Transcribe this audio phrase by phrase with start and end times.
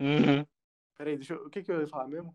[0.00, 0.46] Uhum.
[0.96, 1.46] Peraí, deixa eu...
[1.46, 2.34] o que, que eu ia falar mesmo?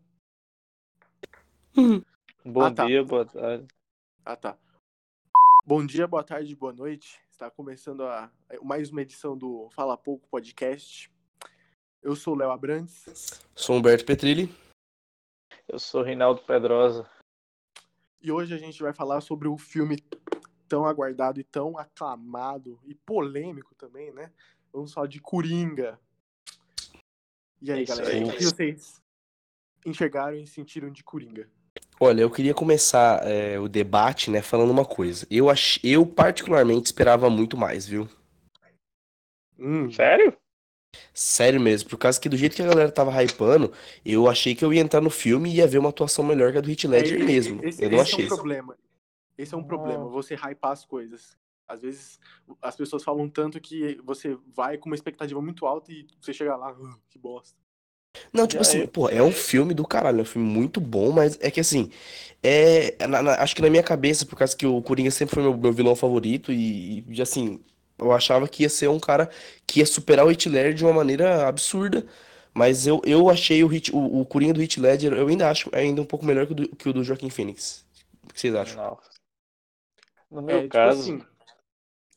[2.46, 2.86] Bom Ah, tá.
[2.86, 3.68] dia, boa tarde.
[4.26, 4.58] Ah, tá.
[5.66, 7.22] Bom dia, boa tarde, boa noite.
[7.32, 8.32] Está começando a
[8.62, 11.12] mais uma edição do Fala Pouco Podcast.
[12.02, 13.06] Eu sou o Léo Abrantes
[13.56, 14.54] Sou Humberto Petrilli.
[15.68, 17.10] Eu sou Reinaldo Pedrosa.
[18.22, 19.98] e hoje a gente vai falar sobre o filme
[20.68, 24.34] tão aguardado e tão aclamado e polêmico também, né?
[24.72, 25.98] Vamos falar de Coringa.
[27.64, 28.24] E aí, É galera, aí.
[28.26, 29.02] o que vocês
[29.86, 31.48] enxergaram e sentiram de Coringa?
[31.98, 35.26] Olha, eu queria começar é, o debate, né, falando uma coisa.
[35.32, 35.80] Eu, ach...
[35.82, 38.10] eu particularmente esperava muito mais, viu?
[39.58, 40.36] Hum, Sério?
[41.14, 43.72] Sério mesmo, por causa que do jeito que a galera tava hypando,
[44.06, 46.58] eu achei que eu ia entrar no filme e ia ver uma atuação melhor que
[46.58, 47.64] a do Heath Ledger É, mesmo.
[47.64, 48.26] Esse, eu não esse achei.
[48.26, 48.78] é um problema.
[49.38, 51.38] Esse é um problema, você hypar as coisas.
[51.68, 52.20] Às vezes
[52.62, 56.56] as pessoas falam tanto que você vai com uma expectativa muito alta e você chega
[56.56, 57.58] lá, "Ah, que bosta.
[58.32, 61.38] Não, tipo assim, pô, é um filme do caralho, é um filme muito bom, mas
[61.42, 61.90] é que assim,
[62.44, 65.44] é, na- na- acho que na minha cabeça, por causa que o Coringa sempre foi
[65.44, 67.60] meu, meu vilão favorito e, e, assim,
[67.98, 69.30] eu achava que ia ser um cara
[69.68, 72.06] que ia superar o Heath Ledger de uma maneira absurda,
[72.54, 75.70] mas eu, eu achei o, Heath- o, o Coringa do Heath Ledger, eu ainda acho
[75.74, 77.84] ainda um pouco melhor que o do, que o do Joaquin Phoenix.
[78.30, 78.78] O que vocês acham?
[78.78, 79.12] Nossa.
[80.30, 81.26] No É, meu tipo caso, assim.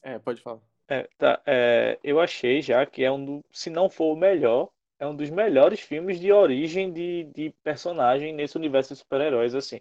[0.06, 0.62] É, pode falar.
[0.88, 4.70] é, tá, é, eu achei já que é um do, se não for o melhor,
[4.98, 9.80] é um dos melhores filmes de origem de, de personagem nesse universo de super-heróis, assim.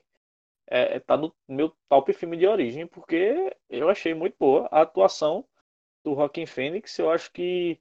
[0.69, 4.81] É, é, tá no meu top filme de origem, porque eu achei muito boa a
[4.81, 5.45] atuação
[6.03, 6.97] do Joaquin Phoenix.
[6.99, 7.79] Eu acho que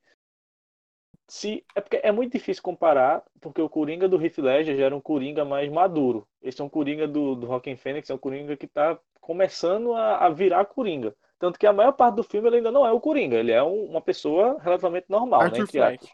[1.29, 4.97] se é porque é muito difícil comparar, porque o Coringa do Heath Ledger já era
[4.97, 6.27] um Coringa mais maduro.
[6.43, 10.27] Esse é um Coringa do, do Joaquin Phoenix, é um Coringa que tá começando a,
[10.27, 11.15] a virar Coringa.
[11.39, 13.63] Tanto que a maior parte do filme ele ainda não é o Coringa, ele é
[13.63, 16.11] um- uma pessoa relativamente normal, né, Arthur aspas.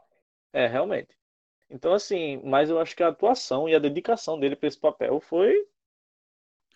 [0.53, 1.17] É, realmente.
[1.71, 5.21] Então, assim, mas eu acho que a atuação e a dedicação dele para esse papel
[5.21, 5.55] foi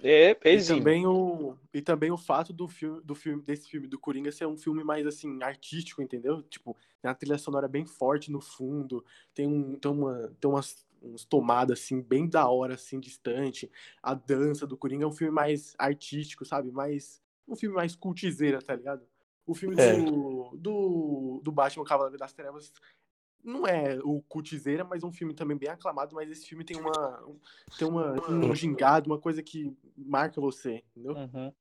[0.04, 0.62] é, E exímio.
[0.62, 4.46] também o e também o fato do filme do filme desse filme do Coringa ser
[4.46, 6.42] um filme mais assim artístico, entendeu?
[6.44, 10.86] Tipo, tem uma trilha sonora bem forte no fundo, tem um tem uma tem umas
[11.02, 13.70] umas tomadas assim bem da hora assim distante.
[14.02, 16.70] A dança do Coringa é um filme mais artístico, sabe?
[16.70, 19.06] Mais um filme mais cultizeira, tá ligado?
[19.46, 19.96] O filme É.
[19.96, 22.72] do, do do Batman Cavaleiro das Trevas
[23.44, 27.22] não é o cultizeira, mas um filme também bem aclamado, mas esse filme tem uma
[27.78, 31.14] tem uma um gingado, uma coisa que marca você, entendeu?
[31.14, 31.52] Uhum.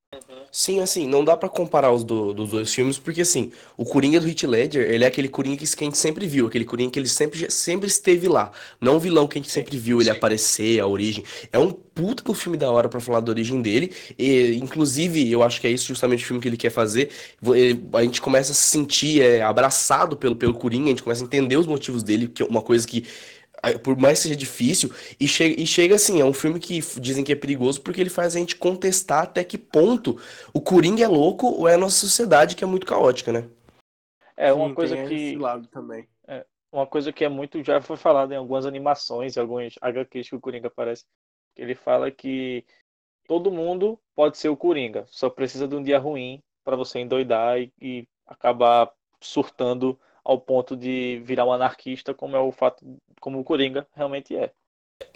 [0.51, 4.19] Sim, assim, não dá pra comparar os do- dos dois filmes, porque assim, o Coringa
[4.19, 6.91] do Heath Ledger, ele é aquele Coringa que que a gente sempre viu, aquele Coringa
[6.91, 8.51] que ele sempre, sempre esteve lá.
[8.79, 11.23] Não o vilão que a gente sempre viu ele aparecer, a origem.
[11.51, 15.43] É um puta do filme da hora pra falar da origem dele, e inclusive, eu
[15.43, 17.09] acho que é isso justamente o filme que ele quer fazer.
[17.93, 21.25] A gente começa a se sentir é, abraçado pelo, pelo Coringa, a gente começa a
[21.25, 23.05] entender os motivos dele, que é uma coisa que
[23.81, 27.23] por mais que seja difícil, e chega, e chega assim, é um filme que dizem
[27.23, 30.19] que é perigoso porque ele faz a gente contestar até que ponto
[30.53, 33.47] o Coringa é louco ou é a nossa sociedade que é muito caótica, né?
[34.35, 36.05] É uma Sim, coisa tem que esse lado também.
[36.71, 40.35] uma coisa que é muito já foi falado em algumas animações, em alguns HQs que
[40.35, 41.05] o Coringa aparece,
[41.56, 42.66] ele fala que
[43.28, 47.59] todo mundo pode ser o Coringa, só precisa de um dia ruim para você endoidar
[47.59, 48.91] e, e acabar
[49.22, 52.86] surtando ao ponto de virar um anarquista, como é o fato,
[53.19, 54.53] como o Coringa realmente é.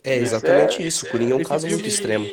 [0.03, 1.05] É Isso exatamente é- isso.
[1.05, 2.25] O Coringa é um caso muito extremo.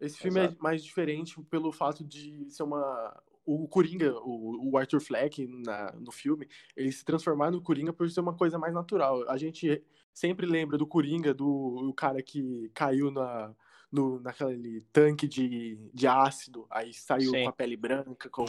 [0.00, 0.54] Esse filme Exato.
[0.54, 3.20] é mais diferente pelo fato de ser uma.
[3.44, 8.08] O Coringa, o, o Arthur Fleck na, no filme, ele se transformar no Coringa por
[8.08, 9.28] ser uma coisa mais natural.
[9.28, 9.82] A gente
[10.18, 13.54] sempre lembra do Coringa, do o cara que caiu na,
[13.90, 17.44] no, naquele tanque de, de ácido, aí saiu Sim.
[17.44, 18.44] com a pele branca, com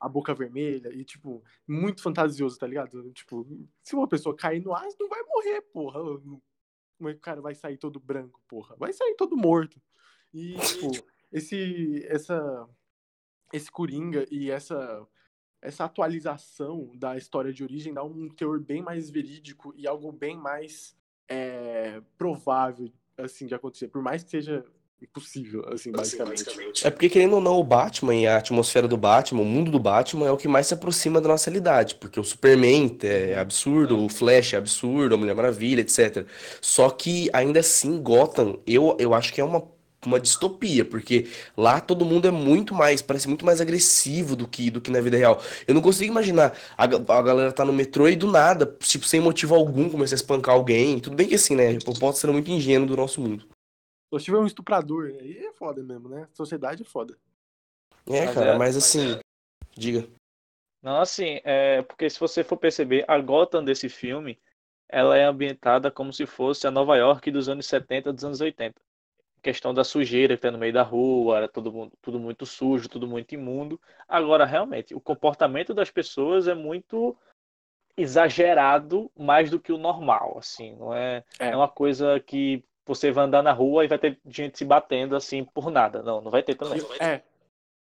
[0.00, 3.10] a boca vermelha, e tipo, muito fantasioso, tá ligado?
[3.10, 3.44] Tipo,
[3.82, 6.00] se uma pessoa cair no ácido, vai morrer, porra.
[6.96, 8.76] Como é que o cara vai sair todo branco, porra?
[8.78, 9.82] Vai sair todo morto.
[10.32, 10.86] E, tipo,
[11.32, 12.68] esse, essa,
[13.52, 15.04] esse Coringa e essa,
[15.62, 20.36] essa atualização da história de origem dá um teor bem mais verídico e algo bem
[20.36, 20.94] mais
[21.28, 23.86] é, provável, assim, de acontecer.
[23.88, 24.64] Por mais que seja
[25.00, 26.86] impossível, assim, basicamente.
[26.86, 29.78] É porque, querendo ou não, o Batman e a atmosfera do Batman, o mundo do
[29.78, 31.94] Batman é o que mais se aproxima da nossa realidade.
[31.96, 36.26] Porque o Superman é absurdo, o Flash é absurdo, a Mulher Maravilha, etc.
[36.60, 39.64] Só que, ainda assim, Gotham, eu, eu acho que é uma,
[40.08, 44.70] uma distopia, porque lá todo mundo é muito mais, parece muito mais agressivo do que,
[44.70, 45.40] do que na vida real.
[45.66, 49.20] Eu não consigo imaginar a, a galera tá no metrô e do nada, tipo, sem
[49.20, 50.98] motivo algum, começar a espancar alguém.
[50.98, 51.74] Tudo bem que assim, né?
[51.74, 53.46] Eu posso ser muito ingênuo do nosso mundo.
[54.14, 56.28] Se tiver um estuprador, aí é foda mesmo, né?
[56.34, 57.16] Sociedade é foda.
[58.06, 59.18] É, Mas cara, é- mas assim,
[59.76, 60.06] diga.
[60.82, 64.38] Não, assim, é porque se você for perceber, a Gotham desse filme
[64.88, 68.74] ela é ambientada como se fosse a Nova York dos anos 70, dos anos 80.
[69.42, 72.88] Questão da sujeira que tem no meio da rua, era tudo, mu- tudo muito sujo,
[72.88, 73.80] tudo muito imundo.
[74.08, 77.16] Agora, realmente, o comportamento das pessoas é muito
[77.96, 81.48] exagerado mais do que o normal, assim, não é, É.
[81.48, 85.14] é uma coisa que você vai andar na rua e vai ter gente se batendo
[85.14, 86.02] assim por nada.
[86.02, 86.80] Não, não vai ter também.
[87.00, 87.22] É.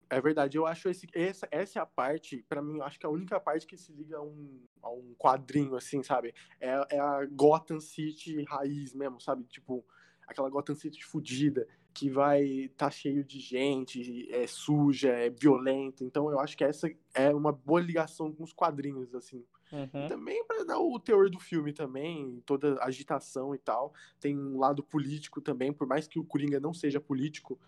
[0.09, 3.05] É verdade, eu acho esse, essa, essa é a parte, pra mim, eu acho que
[3.05, 6.33] é a única parte que se liga a um, a um quadrinho, assim, sabe?
[6.59, 9.45] É, é a Gotham City raiz mesmo, sabe?
[9.45, 9.85] Tipo,
[10.31, 16.03] aquela Gotham City fudida, que vai tá cheio de gente, é suja, é violenta.
[16.03, 19.45] Então eu acho que essa é uma boa ligação com os quadrinhos, assim.
[19.71, 20.07] Uhum.
[20.07, 23.93] Também para dar o teor do filme também, toda a agitação e tal.
[24.19, 27.59] Tem um lado político também, por mais que o Coringa não seja político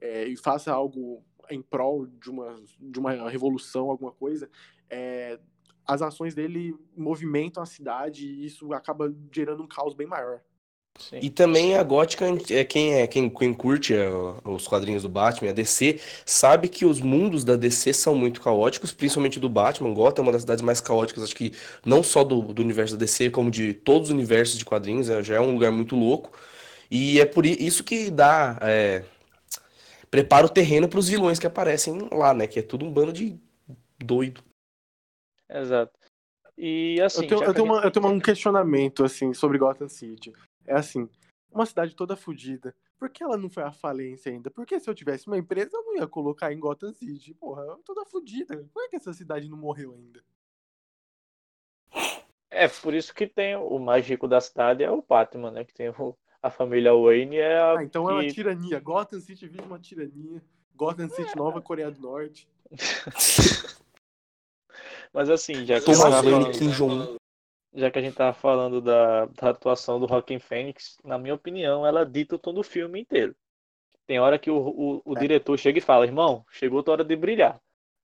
[0.00, 4.50] é, e faça algo em prol de uma, de uma revolução, alguma coisa,
[4.90, 5.38] é,
[5.86, 10.40] as ações dele movimentam a cidade e isso acaba gerando um caos bem maior.
[10.98, 11.18] Sim.
[11.22, 14.08] E também a Gótica, é quem é quem, quem curte é,
[14.44, 18.92] os quadrinhos do Batman, a DC, sabe que os mundos da DC são muito caóticos,
[18.92, 19.92] principalmente do Batman.
[19.94, 21.52] Gotham é uma das cidades mais caóticas, acho que
[21.84, 25.22] não só do, do universo da DC, como de todos os universos de quadrinhos, é,
[25.22, 26.30] já é um lugar muito louco.
[26.90, 28.58] E é por isso que dá.
[28.60, 29.02] é,
[30.10, 32.46] prepara o terreno para os vilões que aparecem lá, né?
[32.46, 33.40] Que é tudo um bando de
[33.98, 34.42] doido.
[35.48, 35.92] Exato.
[36.56, 40.32] E assim, eu tenho, eu tenho, uma- eu tenho um questionamento, assim, sobre Gotham City.
[40.66, 41.08] É assim,
[41.50, 44.50] uma cidade toda fodida, por que ela não foi à falência ainda?
[44.50, 47.34] Porque se eu tivesse uma empresa, eu não ia colocar em Gotham City.
[47.34, 48.64] Porra, toda fodida.
[48.72, 50.22] Por que essa cidade não morreu ainda?
[52.50, 55.64] É por isso que tem o mais rico da cidade é o Batman, né?
[55.64, 58.78] Que tem o- a família Wayne é a Ah, então é uma que- tirania.
[58.78, 60.42] Gotham City vive uma tirania.
[60.74, 62.48] Gotham City Nova Coreia do Norte.
[65.12, 67.16] Mas assim, já que, Thomas Wayne, falando, Kim Jong-un.
[67.74, 71.86] Já que a gente tava falando da, da atuação do Joaquin Phoenix, na minha opinião,
[71.86, 73.34] ela dita o tom do filme inteiro.
[74.06, 75.20] Tem hora que o, o, o É.
[75.20, 77.60] diretor chega e fala, irmão, chegou a tua hora de brilhar.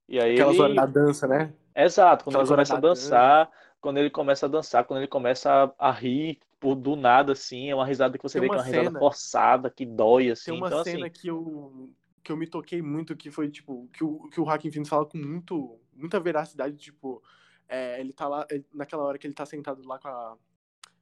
[0.09, 0.62] E aí Aquelas ele...
[0.62, 1.53] horas da dança, né?
[1.75, 3.50] Exato, quando ele Aquelas horas começa a da dançar,
[3.81, 7.71] quando ele começa a dançar, quando ele começa a, a rir por do nada, assim,
[7.71, 9.87] é uma risada que você Tem vê que é uma uma risada cena- forçada, que
[9.87, 10.50] dói, assim.
[10.50, 11.91] Tem uma Então, cena assim, que eu
[12.23, 15.06] que eu me toquei muito que foi tipo que o que o Joaquin Phoenix fala
[15.06, 17.23] com muito muita veracidade, tipo,
[17.69, 20.37] é, ele tá lá ele- naquela hora que ele tá sentado lá com a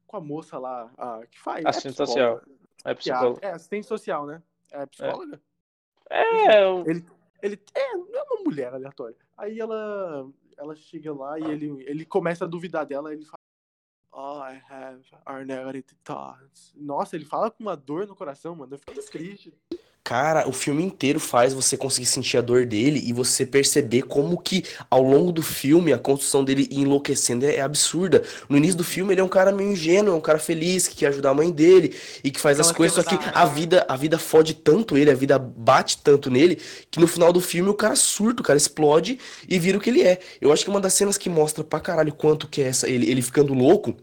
[0.06, 2.56] com a moça lá, a, que faz, é Assistente psicóloga, social.
[2.84, 3.38] é que psicólogo.
[3.42, 4.42] É, assistente social, né?
[4.70, 5.40] É psicóloga?
[6.08, 7.04] É, eu- Ele,
[7.42, 9.16] ele é, é uma mulher aleatória.
[9.36, 13.12] Aí ela, ela chega lá e ele, ele começa a duvidar dela.
[13.12, 13.36] Ele fala,
[14.12, 16.72] Oh, I have our negative thoughts.
[16.76, 18.72] Nossa, ele fala com uma dor no coração, mano.
[18.74, 19.52] Eu fiquei triste.
[20.06, 24.38] Cara, o filme inteiro faz você conseguir sentir a dor dele e você perceber como
[24.38, 28.22] que ao longo do filme a construção dele enlouquecendo é, é absurda.
[28.48, 30.94] No início do filme ele é um cara meio ingênuo, é um cara feliz que
[30.94, 31.92] quer ajudar a mãe dele
[32.22, 35.14] e que faz as coisas, só que a vida, a vida fode tanto ele, a
[35.14, 39.18] vida bate tanto nele que no final do filme o cara surta, o cara explode
[39.48, 40.20] e vira o que ele é.
[40.40, 43.10] Eu acho que uma das cenas que mostra pra caralho quanto que é essa ele,
[43.10, 43.96] ele ficando louco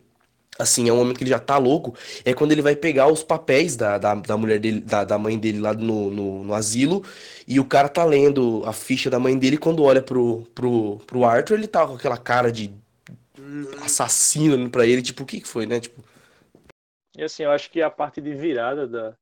[0.57, 1.95] Assim, é um momento que ele já tá louco.
[2.23, 5.38] É quando ele vai pegar os papéis da, da, da mulher dele, da, da mãe
[5.38, 7.03] dele lá no, no, no asilo.
[7.47, 9.57] E o cara tá lendo a ficha da mãe dele.
[9.57, 12.71] Quando olha pro, pro, pro Arthur, ele tá com aquela cara de
[13.83, 15.01] assassino pra ele.
[15.01, 15.79] Tipo, o que que foi, né?
[15.79, 16.03] Tipo,
[17.17, 19.18] E assim, eu acho que a parte de virada da,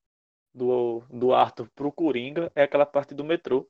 [0.54, 3.68] do, do Arthur pro Coringa é aquela parte do metrô,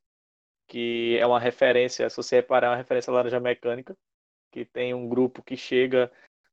[0.68, 3.96] que é uma referência, se você reparar, é uma referência à Laranja Mecânica,
[4.52, 6.12] que tem um grupo que chega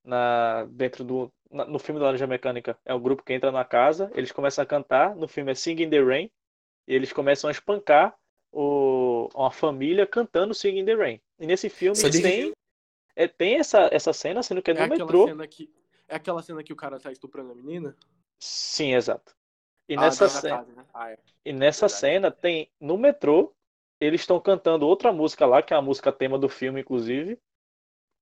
[0.08, 1.30] na, dentro do.
[1.50, 4.62] na- no filme da Laranja Mecânica, é um grupo que entra na casa, eles começam
[4.62, 6.30] a cantar, no filme é Sing in the Rain,
[6.86, 8.16] e eles começam a espancar
[8.50, 11.20] o, uma família cantando Sing in the Rain.
[11.38, 12.52] E nesse filme que- tem,
[13.14, 15.26] é, tem essa, essa cena, sendo que é É no aquela metrô.
[15.28, 15.70] cena que.
[16.08, 17.94] É aquela cena que o cara tá estuprando a menina?
[18.40, 19.36] Sim, exato.
[19.88, 20.58] E Ah, nessa cena.
[20.58, 20.84] casa, né?
[20.94, 21.18] Ah, é.
[21.44, 22.00] E nessa Verdade.
[22.00, 23.52] cena tem no metrô,
[24.00, 27.38] eles estão cantando outra música lá, que é a música tema do filme, inclusive.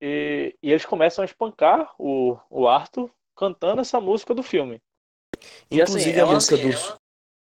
[0.08, 4.80] E, e eles começam a espancar o, o Arthur cantando essa música do filme.
[5.70, 6.68] E assim, inclusive é a música do.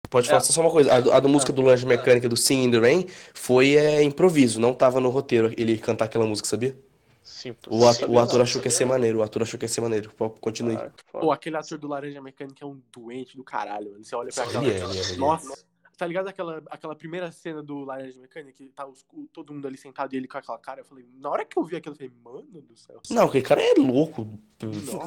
[0.09, 0.43] Pode falar É.
[0.43, 0.91] só uma coisa.
[0.91, 4.59] A, a do música do Laranja Mecânica do Sing in the Rain foi é, improviso,
[4.59, 6.75] não tava no roteiro ele cantar aquela música, sabia?
[7.23, 9.69] Sim, O, at- o ator achou que ia ser maneiro, o ator achou que ia
[9.69, 10.11] ser maneiro.
[10.41, 10.75] Continue.
[10.77, 10.89] Ah.
[11.11, 14.03] Pô, aquele ator do Laranja Mecânica é um doente do caralho, mano.
[14.03, 14.65] Você olha pra aquela.
[14.65, 15.15] é, é, é.
[15.17, 15.63] Nossa,
[15.99, 19.77] tá ligado aquela, aquela primeira cena do Laranja Mecânica que tá os- todo mundo ali
[19.77, 20.79] sentado e ele com aquela cara?
[20.79, 23.01] Eu falei, na hora que eu vi aquilo, eu falei, mano do céu.
[23.11, 24.25] Não, aquele cara é louco,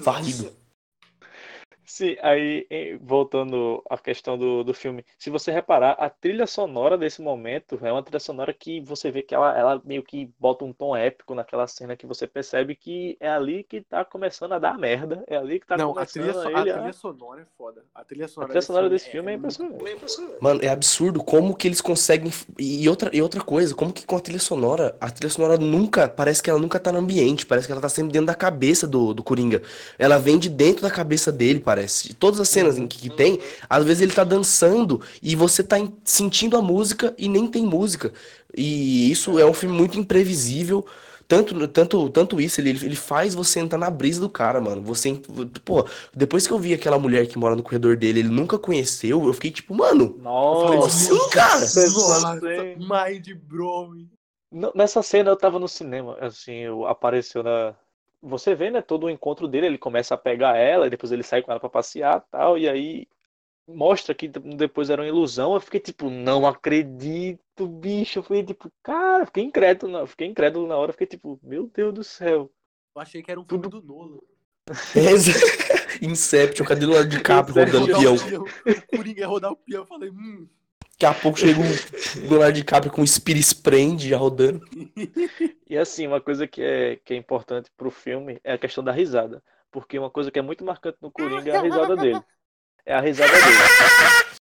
[0.03, 0.53] varrido.
[1.85, 2.67] Sim, aí
[3.03, 7.93] voltando à questão do, do filme, se você reparar, a trilha sonora desse momento é
[7.93, 11.35] uma trilha sonora que você vê que ela, ela meio que bota um tom épico
[11.35, 15.37] naquela cena que você percebe que é ali que tá começando a dar merda, é
[15.37, 17.85] ali que tá Não, a começando trilha, so- a a trilha sonora é foda.
[17.95, 20.41] A trilha A sonora, trilha sonora desse filme é é muito impressionante.
[20.41, 22.33] Mano, é absurdo como que eles conseguem.
[22.59, 26.09] E outra, e outra coisa, como que com a trilha sonora, a trilha sonora nunca,
[26.09, 28.87] parece que ela nunca tá no ambiente, parece que ela tá sempre dentro da cabeça
[28.87, 29.63] do, do Coringa.
[29.99, 31.82] Ela vem de dentro da cabeça dele, parece.
[31.87, 35.63] De todas as cenas em que, que tem, às vezes ele tá dançando e você
[35.63, 38.13] tá sentindo a música e nem tem música.
[38.57, 40.85] E isso é um filme muito imprevisível.
[41.29, 44.83] Tanto, tanto, tanto isso, ele, ele faz você entrar na brisa do cara, mano.
[44.83, 45.15] Você,
[45.65, 49.25] pô, depois que eu vi aquela mulher que mora no corredor dele, ele nunca conheceu,
[49.25, 51.61] eu fiquei tipo, mano, Nossa, assim, cara?
[51.61, 52.77] Nossa, Sim.
[52.79, 54.11] mind blowing.
[54.75, 57.75] Nessa cena eu tava no cinema, assim, eu- apareceu na.
[58.23, 61.23] Você vê, né, todo o encontro dele, ele começa a pegar ela, e depois ele
[61.25, 63.09] sai com ela pra passear tal, e aí
[63.67, 65.55] mostra que depois era uma ilusão.
[65.55, 68.21] Eu fiquei tipo, não acredito, bicho.
[68.21, 71.93] Eu fiquei tipo, cara, fiquei incrédulo, na- fiquei incrédulo na hora, fiquei tipo, meu Deus
[71.93, 72.51] do céu.
[72.95, 74.19] Eu achei que era um filme do Nolan.
[76.01, 77.81] Inception, cadê o Leonardo DiCaprio Inception.
[77.81, 78.15] rodando peão?
[78.15, 78.45] o peão.
[78.93, 79.83] O Coringa ia rodar o peão.
[79.83, 80.47] Eu falei, hum.
[81.03, 84.65] Daqui a pouco chega um Leonardo DiCaprio com um Spirit Sprend já rodando.
[85.69, 88.93] E assim, uma coisa que é, que é importante pro filme é a questão da
[88.93, 89.43] risada.
[89.71, 92.23] Porque uma coisa que é muito marcante no Coringa é a risada dele.
[92.85, 94.37] É a risada dele.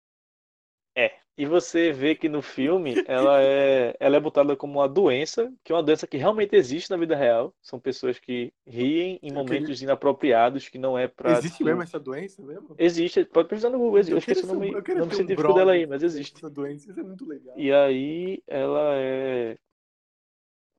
[0.93, 1.20] É.
[1.37, 5.71] E você vê que no filme ela é, ela é botada como uma doença, que
[5.71, 7.53] é uma doença que realmente existe na vida real.
[7.61, 11.37] São pessoas que riem em momentos inapropriados, que não é pra.
[11.37, 12.75] Existe tu- mesmo essa doença mesmo?
[12.77, 14.13] Existe, pode precisar no Google, existe.
[14.13, 16.37] Eu esqueci o queria nome, eu queria nome um científico dela aí, mas existe.
[16.37, 17.57] Essa doença, isso é muito legal.
[17.57, 19.57] E aí ela é.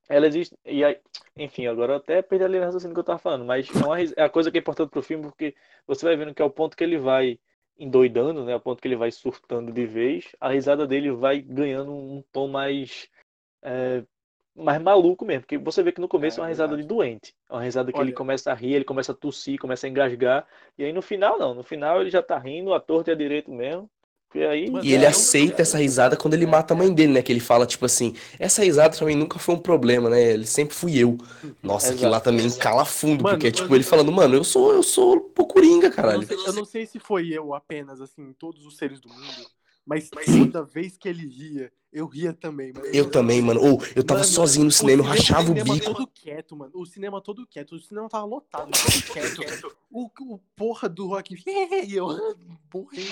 [0.09, 0.55] Ela existe.
[0.65, 0.97] E aí,
[1.37, 4.01] enfim, agora eu até perdi a linha raciocínio que eu tava falando, mas é, uma,
[4.01, 5.55] é a coisa que é importante pro filme, porque
[5.87, 7.39] você vai vendo que é o ponto que ele vai
[7.77, 8.55] endoidando, né?
[8.55, 12.47] O ponto que ele vai surtando de vez, a risada dele vai ganhando um tom
[12.47, 13.09] mais.
[13.63, 14.03] é,
[14.55, 16.87] mais maluco mesmo, porque você vê que no começo é, É, uma risada verdade.
[16.87, 17.35] de doente.
[17.49, 19.89] É uma risada que ele Olha- começa a rir, ele começa a tossir, começa a
[19.89, 23.13] engasgar, e aí no final não, no final ele já tá rindo, a torta e
[23.13, 23.89] a direito mesmo.
[24.33, 24.79] E aí.
[24.81, 27.21] E ele É, aceita essa risada quando ele mata a mãe dele, né?
[27.21, 30.21] Que ele fala, tipo assim, essa risada pra mim nunca foi um problema, né?
[30.33, 31.17] Ele sempre fui eu.
[31.61, 32.21] Nossa, aquilo lá Exato.
[32.21, 35.45] também cala fundo, Mano, porque é tipo ele falando, mano, eu sou, eu sou o
[35.45, 36.21] Coringa, Eu não, caralho.
[36.21, 39.49] sei, eu não sei se foi eu apenas, assim, todos os seres do mundo,
[39.85, 42.85] mas toda vez que ele ria, eu ria também, mano.
[42.87, 43.61] Eu também, mano.
[43.61, 45.93] Ou eu tava Mano, sozinho no cinema, eu rachava o cinema bico.
[45.93, 46.71] todo quieto, mano.
[46.73, 47.75] O cinema todo quieto.
[47.75, 49.75] O cinema tava lotado, todo quieto.
[49.91, 51.35] O, o porra do Rock.
[51.87, 52.07] E eu
[52.73, 53.09] morrendo.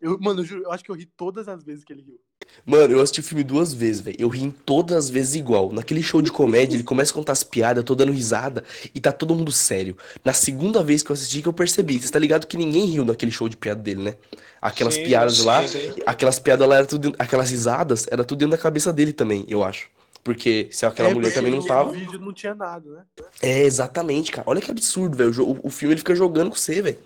[0.00, 2.20] Eu, mano, eu, juro, eu acho que eu ri todas as vezes que ele riu.
[2.64, 4.16] Mano, eu assisti o filme duas vezes, velho.
[4.20, 5.72] Eu ri em todas as vezes igual.
[5.72, 8.62] Naquele show de comédia, ele começa a contar as piadas, eu tô dando risada
[8.94, 9.96] e tá todo mundo sério.
[10.24, 11.98] Na segunda vez que eu assisti que eu percebi.
[12.00, 14.14] Você tá ligado que ninguém riu naquele show de piada dele, né?
[14.60, 15.78] Aquelas Sim, piadas sim, lá, sim.
[16.06, 19.62] aquelas piadas lá, era tudo, aquelas risadas, era tudo dentro da cabeça dele também, eu
[19.64, 19.88] acho.
[20.22, 21.92] Porque se aquela É, mulher também não no tava.
[21.92, 23.04] vídeo não tinha nada, né?
[23.42, 24.48] É, exatamente, cara.
[24.48, 25.46] Olha que absurdo, velho.
[25.46, 26.98] O, o filme ele fica jogando com você, velho.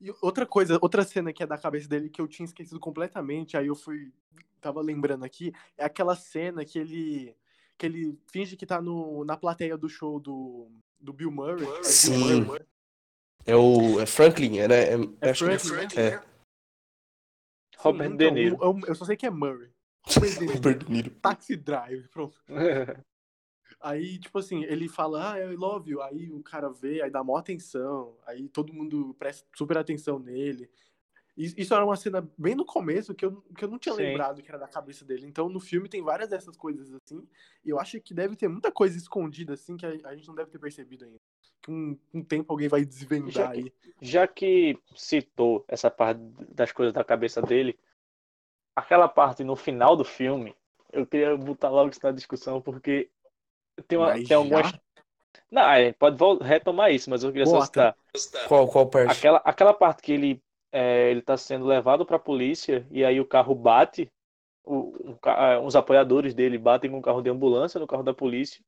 [0.00, 3.56] E outra coisa, outra cena que é da cabeça dele que eu tinha esquecido completamente,
[3.56, 4.12] aí eu fui.
[4.60, 7.36] Tava lembrando aqui, é aquela cena que ele.
[7.78, 11.64] que ele finge que tá no, na plateia do show do, do Bill Murray.
[11.64, 12.40] É Bill Sim.
[12.42, 12.66] Murray.
[13.46, 14.82] É o é Franklin, é, né?
[14.84, 16.10] É, É acho que Franklin, é.
[16.12, 16.22] né?
[17.84, 18.58] Robert Sim, De então, Niro.
[18.60, 19.70] Eu, eu só sei que é Murray.
[20.06, 20.54] Robert De Niro.
[20.54, 21.10] Robert De Niro.
[21.10, 22.38] Taxi Drive, pronto.
[23.80, 26.00] Aí, tipo assim, ele fala, ah, I love you.
[26.00, 28.16] Aí o cara vê, aí dá maior atenção.
[28.26, 30.70] Aí todo mundo presta super atenção nele.
[31.36, 34.02] Isso era uma cena bem no começo que eu, que eu não tinha Sim.
[34.02, 35.26] lembrado que era da cabeça dele.
[35.26, 37.26] Então no filme tem várias dessas coisas assim.
[37.64, 40.34] E eu acho que deve ter muita coisa escondida assim que a, a gente não
[40.34, 41.18] deve ter percebido ainda.
[41.60, 43.72] Que um, um tempo alguém vai desvendar Já aí.
[44.00, 47.76] Já que citou essa parte das coisas da cabeça dele,
[48.76, 50.54] aquela parte no final do filme,
[50.92, 53.10] eu queria botar logo isso na discussão, porque
[53.88, 54.72] tem, uma, tem algumas.
[55.50, 57.96] Não, gente pode retomar isso, mas eu queria só Bota.
[58.14, 58.48] citar.
[58.48, 59.18] Qual, qual parte?
[59.18, 60.42] Aquela, aquela parte que ele
[60.74, 64.10] é, ele tá sendo levado pra polícia e aí o carro bate,
[64.64, 68.62] o, um os apoiadores dele batem com o carro de ambulância no carro da polícia.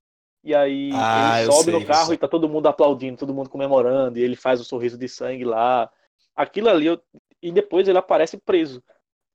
[0.45, 3.51] E aí Ah, ele sobe sei, no carro e tá todo mundo aplaudindo, todo mundo
[3.51, 5.91] comemorando, e ele faz o sorriso de sangue lá.
[6.37, 7.03] Aquilo ali, eu-
[7.43, 8.83] e depois ele aparece preso.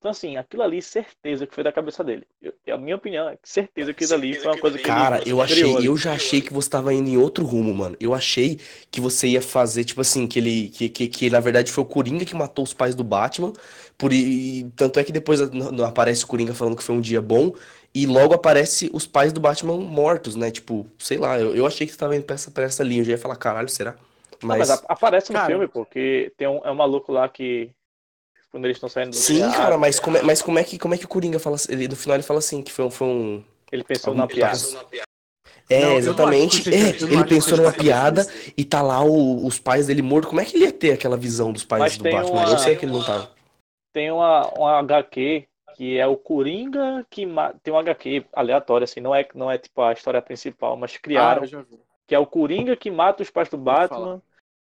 [0.02, 2.26] Então, assim, aquilo ali, certeza que foi da cabeça dele.
[2.42, 5.22] Eu- a minha opinião é que certeza que aquilo ali foi uma coisa que Cara,
[5.28, 7.96] eu achei, eu já achei que você tava indo em outro rumo, mano.
[8.00, 11.72] Eu achei que você ia fazer, tipo assim, que ele, que, que, que na verdade
[11.72, 13.54] foi o Coringa que matou os pais do Batman.
[13.96, 17.02] Por, e, tanto é que depois não- não aparece o Coringa falando que foi um
[17.02, 17.54] dia bom.
[17.94, 20.50] E logo aparece os pais do Batman mortos, né?
[20.50, 23.02] Tipo, sei lá, eu, eu achei que você tava indo pra essa, pra essa linha.
[23.02, 23.96] Eu já ia falar, caralho, será?
[24.42, 27.70] Mas, Mas, mas aparece no Cara- filme, porque tem um, é um maluco lá que.
[28.52, 30.78] Quando eles estão saindo do sim, teatro, cara, mas como é, mas como é que
[30.78, 31.72] como é que o Coringa fala assim?
[31.74, 34.70] Ele, no final ele fala assim que foi, um- foi um Ele pensou na piada.
[35.70, 36.68] É, Não, exatamente.
[36.70, 38.28] É, ele pensou numa uma piada
[38.58, 40.30] e tá lá o- os pais dele mortos.
[40.30, 42.42] Como é que ele ia ter aquela visão dos pais Mas do Batman?
[42.42, 43.30] uma- Eu sei que ele não tava.
[43.94, 47.26] Tem uma, uma HQ que é o Coringa que
[47.64, 51.36] tem um HQ aleatório, assim, não é, não é tipo a história principal, mas Ah,
[51.36, 51.80] criaram, vi.
[52.08, 53.58] que é o Coringa que mata os pais do.
[53.58, 54.22] Batman.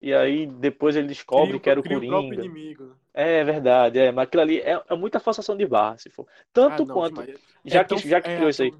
[0.01, 2.19] E aí depois ele descobre cria, que era o Coringa.
[2.19, 2.95] O né?
[3.13, 4.11] é, é verdade, é.
[4.11, 6.27] Mas aquilo ali é, é muita forçação de barra, se for.
[6.53, 7.21] Tanto ah, não, quanto.
[7.21, 7.39] Demais.
[7.65, 8.73] É já, é, é que, tão, já que criou é, isso aí.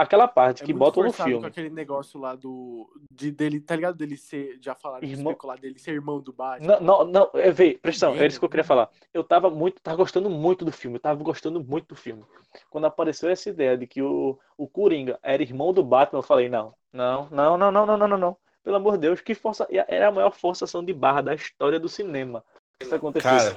[0.00, 1.40] Aquela parte que botam no filme.
[1.40, 2.90] Com aquele negócio lá do.
[3.10, 3.96] De, dele, tá ligado?
[3.96, 4.58] Dele ser.
[4.60, 5.36] Já falaram irmão...
[5.60, 6.80] dele ser irmão do Batman.
[6.80, 7.30] Não, não, não.
[7.52, 8.68] Vê, pressão, é isso que eu queria né?
[8.68, 8.88] falar.
[9.12, 9.80] Eu tava muito.
[9.82, 10.96] Tava gostando muito do filme.
[10.96, 12.24] Eu tava gostando muito do filme.
[12.70, 16.48] Quando apareceu essa ideia de que o, o Coringa era irmão do Batman, eu falei,
[16.48, 16.74] não.
[16.92, 18.18] Não, não, não, não, não, não, não.
[18.18, 18.36] não.
[18.62, 21.88] Pelo amor de Deus, que força, era a maior forçação de barra da história do
[21.88, 22.44] cinema.
[22.80, 23.30] Isso aconteceu.
[23.30, 23.56] Cara,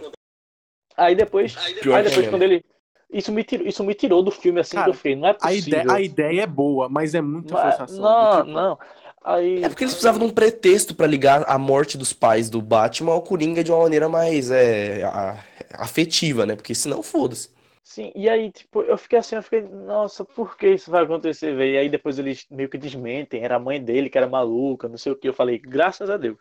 [0.96, 2.30] Aí depois, pior aí que é depois mesmo.
[2.32, 2.64] quando ele
[3.12, 5.32] isso me tirou, isso me tirou do filme assim Cara, que eu falei, não é
[5.32, 5.68] A possível.
[5.80, 8.02] ideia, a ideia é boa, mas é muita Mas- forçação.
[8.02, 8.80] não, Tipo, não.
[9.26, 12.62] Aí É porque eles precisavam de um pretexto pra ligar a morte dos pais do
[12.62, 15.40] Batman ao Coringa de uma maneira mais é, a-
[15.76, 16.56] afetiva, né?
[16.56, 17.50] Porque senão, foda-se.
[17.84, 21.54] Sim, e aí, tipo, eu fiquei assim, eu fiquei, nossa, por que isso vai acontecer,
[21.56, 21.74] velho?
[21.74, 24.98] E aí depois eles meio que desmentem, era a mãe dele que era maluca, não
[24.98, 25.28] sei o que.
[25.28, 26.38] Eu falei, graças a Deus.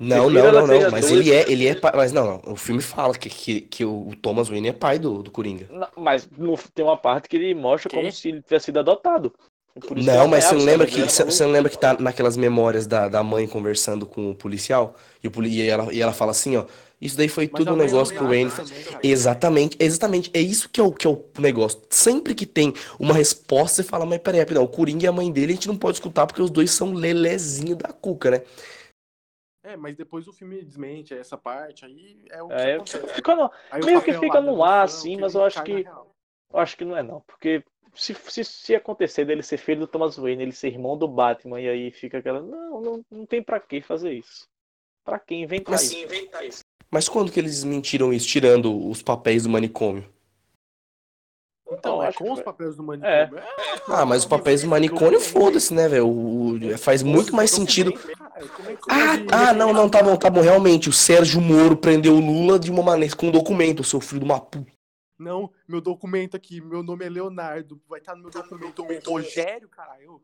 [0.00, 0.90] Não, Prefiro não, não, não.
[0.90, 1.92] Mas ele é, ele é pai.
[1.94, 2.52] Mas não, não.
[2.52, 5.68] O filme fala que, que, que o Thomas Wayne é pai do, do Coringa.
[5.68, 7.96] Não, mas no- tem uma parte que ele mostra Quê?
[7.96, 9.32] como se ele tivesse sido adotado.
[9.86, 10.90] Por isso que Não, ele mas você não lembra sabe?
[10.92, 14.34] que você você não lembra que tá naquelas memórias da, da mãe conversando com o
[14.34, 16.64] policial e, o poli- e ela, e ela fala assim, ó,
[17.00, 19.00] isso daí foi mas tudo um negócio não que o dá Wayne.
[19.02, 20.30] Exatamente, exatamente.
[20.34, 21.80] É isso que é o, que é o negócio.
[21.88, 25.32] Sempre que tem uma resposta, você fala, mas peraí, rapidão, o Coringa e a mãe
[25.32, 28.42] dele a gente não pode escutar porque os dois são lelezinho da cuca, né?
[29.62, 33.50] É, mas depois o filme desmente essa parte, aí é o que É, fica no-
[33.84, 35.84] meio que fica no ar, assim, mas eu acho que-
[36.52, 37.62] eu acho que não é não, porque
[37.94, 41.60] se, se, se acontecer dele ser filho do Thomas Wayne, ele ser irmão do Batman,
[41.60, 44.44] e aí fica aquela, não, não, não tem pra que fazer isso.
[45.04, 46.60] Pra que inventar Mas- isso?
[46.90, 50.04] Mas quando que eles desmentiram isso, tirando os papéis do manicômio?
[51.72, 52.44] Então, é com os foi.
[52.44, 53.38] papéis do manicômio.
[53.38, 53.48] É.
[53.86, 56.08] Ah, mas os papéis do manicômio, foda-se, né, velho?
[56.08, 57.92] O- Faz muito mais sentido.
[57.92, 58.90] Como é que você
[59.32, 60.40] Ah, ah, não, não, tá bom, tá bom.
[60.40, 64.20] Realmente, o Sérgio Moro prendeu o Lula de uma maneira, com um documento, seu filho
[64.20, 64.66] de uma puta.
[65.16, 69.10] Não, meu documento aqui, meu nome é Leonardo, vai estar no meu documento.
[69.10, 70.20] O Rogério, caralho.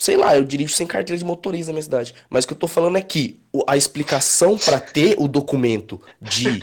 [0.00, 2.14] Sei lá, eu dirijo sem carteira de motorista na minha cidade.
[2.30, 6.62] Mas o que eu tô falando é que a explicação pra ter o documento de,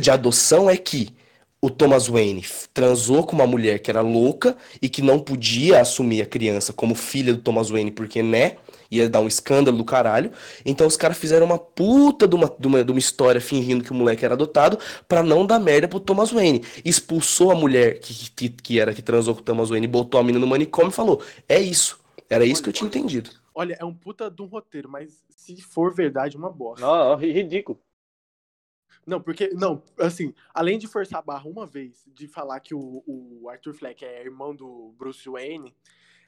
[0.00, 1.12] de adoção é que
[1.60, 6.22] o Thomas Wayne transou com uma mulher que era louca e que não podia assumir
[6.22, 8.54] a criança como filha do Thomas Wayne, porque, né?
[8.88, 10.30] Ia dar um escândalo do caralho.
[10.64, 13.90] Então os caras fizeram uma puta de uma, de uma, de uma história fingindo que
[13.90, 14.78] o moleque era adotado
[15.08, 16.62] pra não dar merda pro Thomas Wayne.
[16.84, 20.22] Expulsou a mulher que, que, que era que transou com o Thomas Wayne, botou a
[20.22, 21.99] menina no manicômio e falou: É isso.
[22.30, 23.30] Era isso que eu tinha entendido.
[23.52, 26.86] Olha, é um puta de um roteiro, mas se for verdade, é uma bosta.
[26.86, 27.78] Não, ri- ridículo.
[29.04, 33.02] Não, porque, não, assim, além de forçar a barra uma vez, de falar que o,
[33.06, 35.74] o Arthur Fleck é irmão do Bruce Wayne,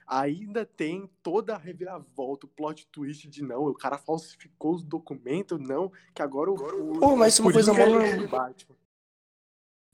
[0.06, 5.60] ainda tem toda a reviravolta, o plot twist de não, o cara falsificou os documentos,
[5.60, 6.54] não, que agora o.
[6.54, 8.26] o Pô, mas isso é uma coisa Coringa mó é normal.
[8.26, 8.76] do Batman.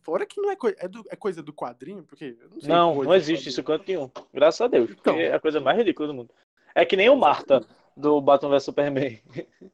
[0.08, 2.34] Fora que não é, coi é, do- é coisa do quadrinho, porque.
[2.40, 4.10] eu Não, sei Não, não existe isso em canto nenhum.
[4.32, 4.88] Graças a Deus.
[4.90, 5.14] Então.
[5.16, 6.30] É a coisa mais ridícula do mundo.
[6.74, 7.62] É que nem o Marta
[7.94, 9.20] do Batman vs Superman.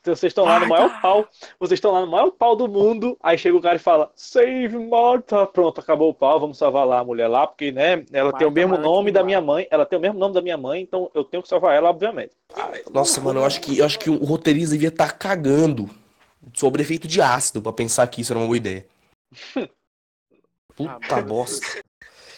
[0.00, 0.84] Então, vocês estão lá no Marta!
[0.86, 1.28] maior pau.
[1.58, 3.16] Vocês estão lá no maior pau do mundo.
[3.20, 5.44] Aí chega o cara e fala: Save Marta.
[5.46, 6.38] Pronto, acabou o pau.
[6.38, 7.44] Vamos salvar lá a mulher lá.
[7.44, 8.04] Porque, né?
[8.12, 9.26] Ela tem o Marta mesmo Marta nome da Marta.
[9.26, 9.66] minha mãe.
[9.68, 10.80] Ela tem o mesmo nome da minha mãe.
[10.80, 12.30] Então eu tenho que salvar ela, obviamente.
[12.92, 15.90] Nossa, mano, eu acho que, eu acho que o roteirista devia estar cagando
[16.54, 18.86] sobre efeito de ácido pra pensar que isso era uma boa ideia.
[20.76, 21.66] Puta mas- bosta.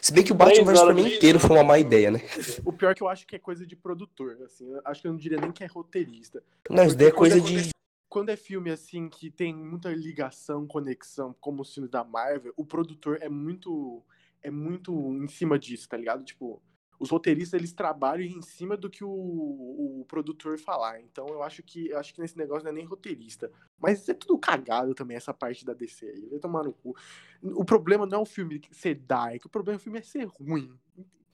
[0.01, 2.21] Se bem que o Batman vs Superman inteiro foi uma má ideia, né?
[2.65, 4.65] O pior é que eu acho que é coisa de produtor, assim.
[4.85, 6.43] Acho que eu não diria nem que é roteirista.
[6.71, 7.71] Não, isso daí é coisa quando de.
[8.09, 12.65] Quando é filme assim que tem muita ligação, conexão, como os filmes da Marvel, o
[12.65, 14.03] produtor é muito
[14.43, 16.25] é muito em cima disso, tá ligado?
[16.25, 16.63] Tipo,
[16.99, 21.01] os roteiristas eles trabalham em cima do que o, o produtor falar.
[21.01, 24.15] Então eu acho que eu acho que nesse negócio não é nem roteirista, mas é
[24.15, 26.27] tudo cagado também essa parte da DC aí.
[26.29, 26.97] Vai tomar no cu.
[27.43, 30.25] O problema não é o filme ser dark, o problema é o filme é ser
[30.25, 30.73] ruim.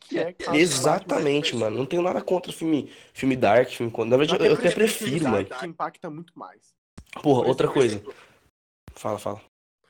[0.00, 1.78] Que é caso do Exatamente, mano.
[1.78, 3.92] Não tenho nada contra filme, filme dark, filme.
[4.04, 5.46] Na verdade, eu, eu até prefiro, mano.
[5.46, 6.74] Que impacta muito mais.
[7.22, 8.24] Porra, Por outra exemplo, coisa.
[8.92, 9.40] Fala, fala.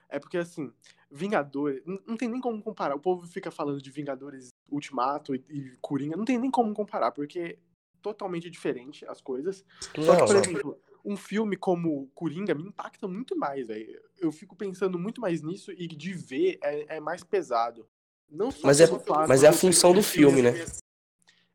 [0.09, 0.73] É porque assim,
[1.11, 2.95] Vingadores, não, não tem nem como comparar.
[2.95, 7.13] O povo fica falando de Vingadores Ultimato e, e Coringa, não tem nem como comparar,
[7.13, 7.59] porque é
[8.03, 9.65] totalmente diferente as coisas.
[9.95, 10.43] Só que, Não, por não.
[10.43, 14.01] exemplo, um filme como Coringa me impacta muito mais, velho.
[14.19, 17.87] Eu fico pensando muito mais nisso e de ver é, é mais pesado.
[18.29, 20.51] Não só Mas é, fato mas é a função do filme, né?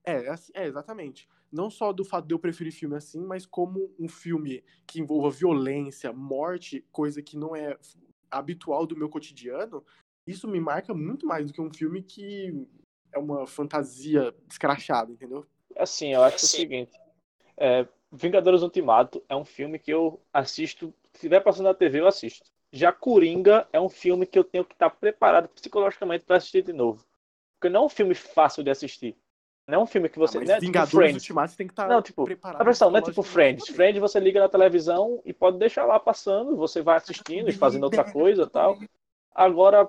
[0.04, 1.28] É, é assim- é, exatamente.
[1.52, 5.32] Não só do fato de eu preferir filme assim, mas como um filme que envolva
[5.32, 7.78] violência, morte, coisa que não é
[8.30, 9.84] habitual do meu cotidiano,
[10.28, 12.68] isso me marca muito mais do que um filme que
[13.14, 15.46] é uma fantasia escrachada, entendeu?
[15.78, 16.92] Assim, eu acho o seguinte:
[17.58, 22.08] é, Vingadores Ultimato é um filme que eu assisto, se estiver passando na TV, eu
[22.08, 22.50] assisto.
[22.72, 26.74] Já Coringa é um filme que eu tenho que estar preparado psicologicamente para assistir de
[26.74, 27.04] novo.
[27.60, 29.18] Porque não é um filme fácil de assistir.
[29.68, 30.38] Não é um filme que você.
[30.38, 31.24] Ah, mas não é tipo Vingadores Friends.
[31.24, 32.62] Ultimato você tem que estar Não, tipo, preparado.
[32.62, 33.68] A pressão não é tipo Friends.
[33.68, 37.84] Friends você liga na televisão e pode deixar lá passando, você vai assistindo e fazendo
[37.84, 38.80] outra coisa e tal.
[39.34, 39.88] Agora,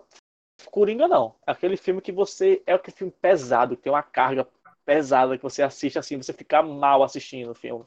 [0.69, 1.35] Coringa não.
[1.47, 2.63] É aquele filme que você.
[2.67, 4.47] É aquele filme pesado, que tem uma carga
[4.85, 7.85] pesada que você assiste assim, você fica mal assistindo o filme.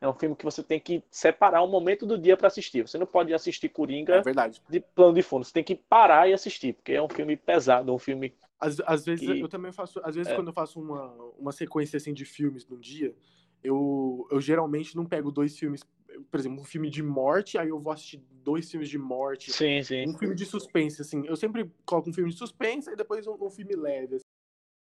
[0.00, 2.82] É um filme que você tem que separar um momento do dia para assistir.
[2.82, 4.60] Você não pode assistir É Coringa verdade.
[4.68, 5.44] de plano de fundo.
[5.44, 8.34] Você tem que parar e assistir, porque é um filme pesado, um filme.
[8.58, 10.00] Às, às vezes que- eu também faço.
[10.02, 10.34] Às vezes, É.
[10.34, 13.14] quando eu faço uma, uma sequência assim de filmes num dia,
[13.62, 15.84] eu, eu geralmente não pego dois filmes.
[16.30, 19.52] Por exemplo, um filme de morte, aí eu vou assistir dois filmes de morte.
[19.52, 20.08] Sim, sim.
[20.08, 21.26] Um filme de suspense, assim.
[21.26, 24.16] Eu sempre coloco um filme de suspense e depois um, um filme leve.
[24.16, 24.24] assim.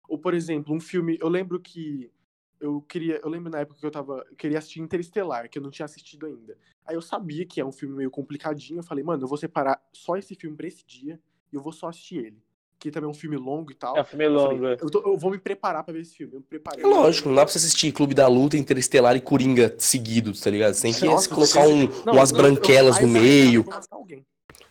[0.08, 1.18] Ou, por exemplo, um filme.
[1.20, 2.10] Eu lembro que.
[2.60, 3.20] Eu queria.
[3.22, 4.24] Eu lembro na época que eu tava.
[4.30, 6.56] Eu queria assistir Interestelar, que eu não tinha assistido ainda.
[6.84, 8.80] Aí eu sabia que é um filme meio complicadinho.
[8.80, 11.20] Eu falei, mano, eu vou separar só esse filme pra esse dia
[11.52, 12.42] e eu vou só assistir ele.
[12.78, 13.96] Que também é um filme longo e tal.
[13.96, 14.66] É um filme Eu falei, longo.
[14.68, 14.72] é.
[14.80, 16.34] eu, tô- eu vou me preparar pra ver esse filme.
[16.34, 16.84] Eu me preparei.
[16.84, 20.48] É lógico, não dá pra você assistir Clube da Luta, Interestelar e Coringa seguidos, tá
[20.50, 20.74] ligado?
[20.74, 23.64] Você tem que Nossa, colocar você- um, Não, umas eu- branquelas no eu falei, eu
[23.64, 23.64] meio,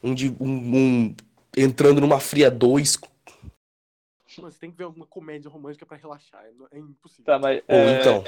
[0.01, 1.15] um, de, um, um
[1.57, 2.97] entrando numa fria 2.
[4.41, 6.43] Mano, você tem que ver alguma comédia romântica pra relaxar.
[6.45, 7.25] É, é impossível.
[7.25, 7.61] Tá, mas.
[7.67, 8.23] Ou é, então,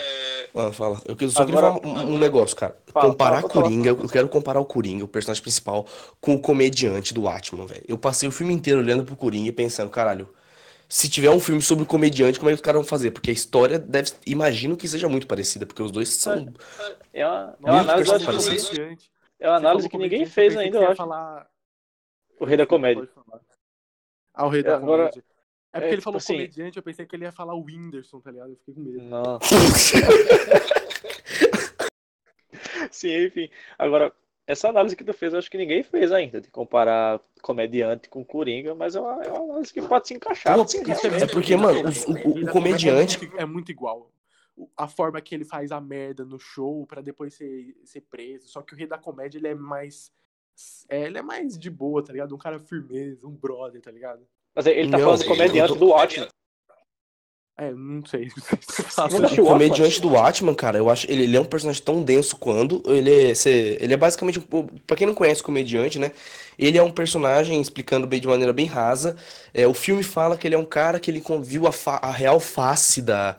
[0.55, 1.01] ah, fala.
[1.05, 2.77] Eu só queria Agora- falar um, um negócio, cara.
[2.87, 3.63] Fala, comparar fala, fala.
[3.65, 5.85] Coringa, eu quero comparar o Coringa, o personagem principal,
[6.19, 7.83] com o comediante do Atman, velho.
[7.87, 10.33] Eu passei o filme inteiro olhando pro Coringa e pensando, caralho,
[10.87, 13.11] se tiver um filme sobre o comediante, como é que os caras vão fazer?
[13.11, 16.51] Porque a história deve, imagino que seja muito parecida, porque os dois são.
[17.13, 18.65] É uma, é uma análise, parecido.
[18.67, 19.11] comediante.
[19.39, 20.95] é uma análise que ninguém fez ainda, eu acho.
[20.95, 21.47] falar-
[22.39, 23.07] O Rei da Comédia.
[24.33, 25.23] Ah, o rei da Agora, comédia.
[25.71, 27.63] É porque é, ele tipo falou assim- comediante, eu pensei que ele ia falar o
[27.63, 28.49] Whindersson, tá ligado?
[28.51, 29.03] Eu fiquei com medo.
[29.03, 29.39] Não.
[32.91, 33.49] Sim, enfim.
[33.77, 34.11] Agora,
[34.47, 38.25] essa análise que tu fez, eu acho que ninguém fez ainda, de comparar comediante com
[38.25, 40.57] Coringa, mas é uma, é uma análise que pode se encaixar.
[40.57, 44.11] Porque isso é realmente- porque, mano, o- o- o comediante- É muito, é muito igual.
[44.75, 48.47] A forma que ele faz a merda no show pra depois ser, ser preso.
[48.49, 50.11] Só que o rei da comédia, ele é mais.
[50.89, 52.35] é, ele é mais de boa, tá ligado?
[52.35, 54.27] Um cara firmeza, um brother, tá ligado?
[54.55, 56.27] Mas ele tá Não, falando de comediante tô- do Watchmen.
[57.61, 58.29] É, não sei.
[58.39, 59.17] Não sei se eu faço.
[59.17, 62.01] Não assistiu O comediante do Atman, cara, eu acho ele, ele é um personagem tão
[62.01, 65.99] denso quando ele é, cê- ele é basicamente, um- pra quem não conhece o comediante,
[65.99, 66.13] né?
[66.57, 69.17] Ele é um personagem, explicando bem de maneira bem rasa.
[69.53, 72.11] É, o filme fala que ele é um cara que ele viu a, fa- a
[72.11, 73.37] real face da,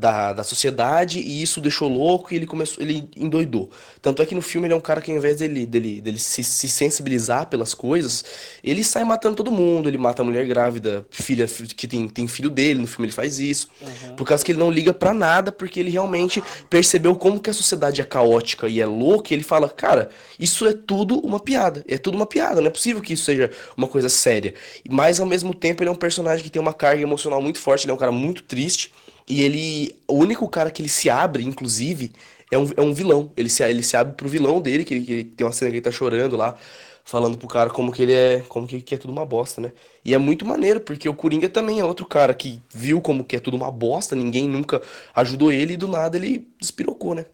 [0.00, 3.70] da, da sociedade e isso deixou louco e ele começou, ele endoidou.
[4.00, 6.18] Tanto é que no filme ele é um cara que ao invés dele, dele, dele
[6.18, 8.24] se, se sensibilizar pelas coisas,
[8.64, 12.48] ele sai matando todo mundo, ele mata a mulher grávida, filha que tem, tem filho
[12.48, 13.68] dele, no filme ele faz isso.
[14.16, 17.54] Por causa que ele não liga pra nada, porque ele realmente percebeu como que a
[17.54, 20.08] sociedade é caótica e é louca, e ele fala, cara,
[20.38, 23.50] isso é tudo uma piada, é tudo uma piada, não é possível que isso seja
[23.76, 24.54] uma coisa séria.
[24.88, 27.84] Mas ao mesmo tempo ele é um personagem que tem uma carga emocional muito forte,
[27.84, 28.90] ele é um cara muito triste,
[29.30, 32.12] e ele, o único cara que ele se abre, inclusive,
[32.50, 33.32] é um, é um vilão.
[33.36, 35.82] Ele se, ele se abre pro vilão dele, que, que tem uma cena que ele
[35.84, 36.56] tá chorando lá,
[37.04, 39.72] falando pro cara como que ele é, como que, que é tudo uma bosta, né?
[40.04, 43.36] E é muito maneiro, porque o Coringa também é outro cara que viu como que
[43.36, 44.82] é tudo uma bosta, ninguém nunca
[45.14, 47.26] ajudou ele e do nada ele despirocou, né?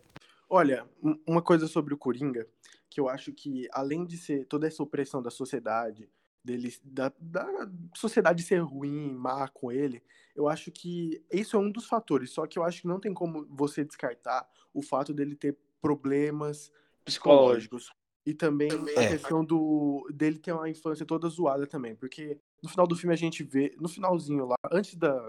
[0.48, 2.46] Olha, um- uma coisa sobre o Coringa,
[2.88, 6.08] que eu acho que, além de ser toda essa opressão da sociedade,
[6.44, 10.02] dele, da, da sociedade ser ruim, má com ele,
[10.36, 12.30] eu acho que isso é um dos fatores.
[12.30, 16.70] Só que eu acho que não tem como você descartar o fato dele ter problemas
[17.04, 17.90] psicológicos.
[18.24, 19.08] E também a É.
[19.08, 21.94] questão do dele ter uma infância toda zoada também.
[21.96, 25.28] Porque no final do filme a gente vê, no finalzinho lá, antes da,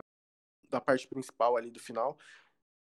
[0.69, 2.17] da parte principal ali do final,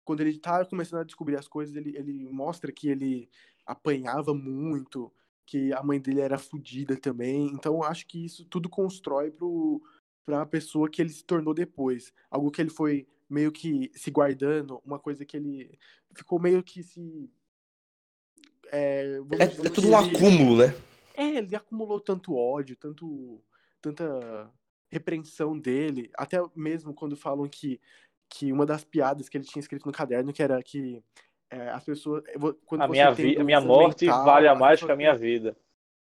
[0.06, 3.30] quando ele tá começando a descobrir as coisas, ele, ele mostra que ele
[3.66, 5.12] apanhava muito,
[5.46, 7.48] que a mãe dele era fodida também.
[7.48, 9.82] Então eu acho que isso tudo constrói pro,
[10.26, 12.14] pra pessoa que ele se tornou depois.
[12.30, 15.78] Algo que ele foi meio que se guardando, uma coisa que ele
[16.16, 17.30] ficou meio que se.
[18.72, 20.74] É, É, dizer é tudo um acúmulo, né?
[21.16, 23.42] é, ele acumulou tanto ódio, tanto,
[23.82, 24.52] tanta
[24.92, 27.80] repreensão dele, até mesmo quando falam que,
[28.30, 31.04] que uma das piadas que ele tinha escrito no caderno, que era que
[31.50, 32.24] é, as pessoas.
[32.66, 35.56] Quando a minha, vi, a minha morte mental, vale a mais que a minha vida.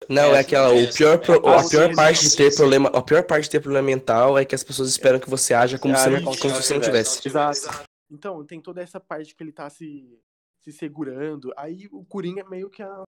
[0.09, 0.73] Não, é, é aquela.
[0.73, 2.88] O pior, pro, a pior parte de ter problema.
[2.91, 5.79] A pior parte de ter problema mental é que as pessoas esperam que você haja
[5.79, 7.27] como, se, como, como se você não tivesse.
[7.27, 7.85] Exato.
[8.11, 10.19] Então, tem toda essa parte que ele tá se,
[10.61, 11.53] se segurando.
[11.57, 13.03] Aí o Coringa é meio que a.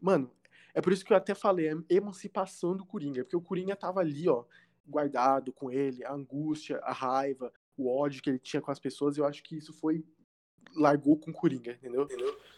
[0.00, 0.30] Mano,
[0.74, 3.22] é por isso que eu até falei, a emancipação do Coringa.
[3.22, 4.44] Porque o Coringa tava ali, ó,
[4.86, 9.16] guardado com ele, a angústia, a raiva, o ódio que ele tinha com as pessoas.
[9.16, 10.04] Eu acho que isso foi
[10.76, 12.08] largou com o Coringa, entendeu?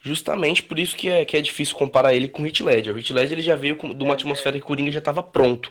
[0.00, 2.94] Justamente por isso que é, que é difícil comparar ele com o Heath Ledger.
[2.94, 5.22] O Heath Ledger ele já veio com, de uma atmosfera que o Coringa já estava
[5.22, 5.70] pronto.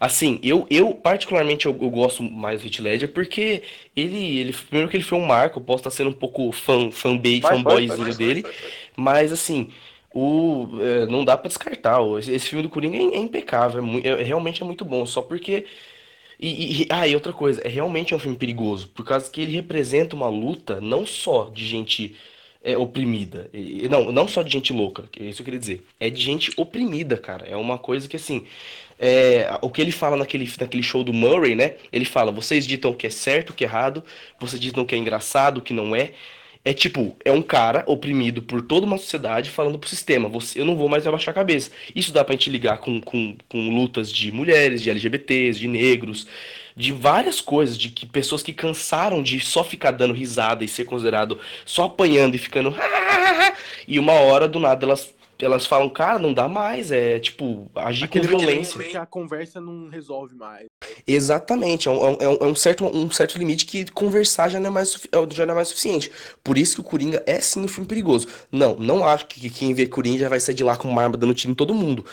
[0.00, 3.62] Assim, eu, eu particularmente eu, eu, gosto mais do Heath Ledger porque
[3.96, 6.90] ele, ele, primeiro que ele foi um marco, eu posso estar sendo um pouco fã,
[6.90, 8.44] fanbase, fanboyzinho dele,
[8.96, 9.70] mas assim,
[10.14, 12.00] o, é, não dá para descartar.
[12.18, 15.20] Esse, esse, filme do Coringa é, é impecável, é, é, realmente é muito bom, só
[15.20, 15.66] porque
[16.38, 19.52] e, e, ah, e outra coisa, é realmente um filme perigoso, por causa que ele
[19.52, 22.16] representa uma luta não só de gente
[22.62, 25.84] é, oprimida, e, não, não só de gente louca, é isso que eu queria dizer,
[25.98, 27.46] é de gente oprimida, cara.
[27.46, 28.46] É uma coisa que assim,
[28.98, 31.76] é, o que ele fala naquele, naquele show do Murray, né?
[31.92, 34.02] Ele fala: vocês ditam o que é certo, o que é errado,
[34.40, 36.12] vocês ditam o que é engraçado, o que não é.
[36.64, 40.64] É tipo, é um cara oprimido por toda uma sociedade falando pro sistema, você, eu
[40.64, 41.70] não vou mais abaixar a cabeça.
[41.94, 46.26] Isso dá pra gente ligar com, com, com lutas de mulheres, de LGBTs, de negros,
[46.76, 50.84] de várias coisas, de que pessoas que cansaram de só ficar dando risada e ser
[50.84, 52.74] considerado só apanhando e ficando.
[53.86, 55.12] e uma hora do nada elas
[55.44, 58.82] elas falam, cara, não dá mais, é tipo, agir Aquele com violência.
[58.82, 60.66] Que a conversa não resolve mais.
[61.06, 64.68] Exatamente, é um, é um, é um, certo, um certo limite que conversar já não,
[64.68, 64.98] é mais,
[65.32, 66.10] já não é mais suficiente.
[66.42, 68.26] Por isso que o Coringa é sim um filme perigoso.
[68.50, 71.16] Não, não acho que quem vê Coringa já vai sair de lá com uma arma
[71.16, 72.04] dando tiro em todo mundo.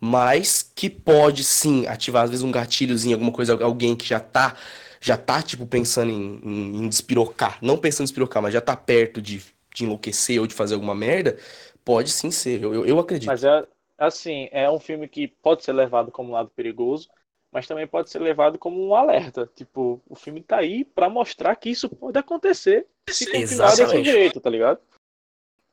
[0.00, 4.56] Mas que pode sim ativar, às vezes, um gatilhozinho, alguma coisa, alguém que já tá,
[5.00, 7.58] já tá, tipo, pensando em, em, em despirocar.
[7.62, 9.40] Não pensando em despirocar, mas já tá perto de,
[9.72, 11.38] de enlouquecer ou de fazer alguma merda
[11.84, 13.28] Pode sim ser, eu, eu, acredito.
[13.28, 13.66] Mas é
[13.98, 17.08] assim, é um filme que pode ser levado como um lado perigoso,
[17.50, 19.50] mas também pode ser levado como um alerta.
[19.54, 24.40] Tipo, o filme tá aí para mostrar que isso pode acontecer se continuar desse jeito,
[24.40, 24.80] tá ligado?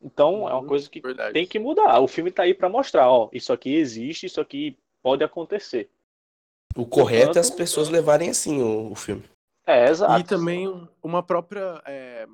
[0.02, 1.34] Então é uma coisa que Verdade.
[1.34, 2.00] tem que mudar.
[2.00, 5.90] O filme tá aí para mostrar, ó, isso aqui existe, isso aqui pode acontecer.
[6.76, 9.24] O correto Portanto, é as pessoas levarem assim o, o filme.
[9.66, 10.20] É, exato.
[10.20, 10.68] E também
[11.04, 12.26] uma própria é,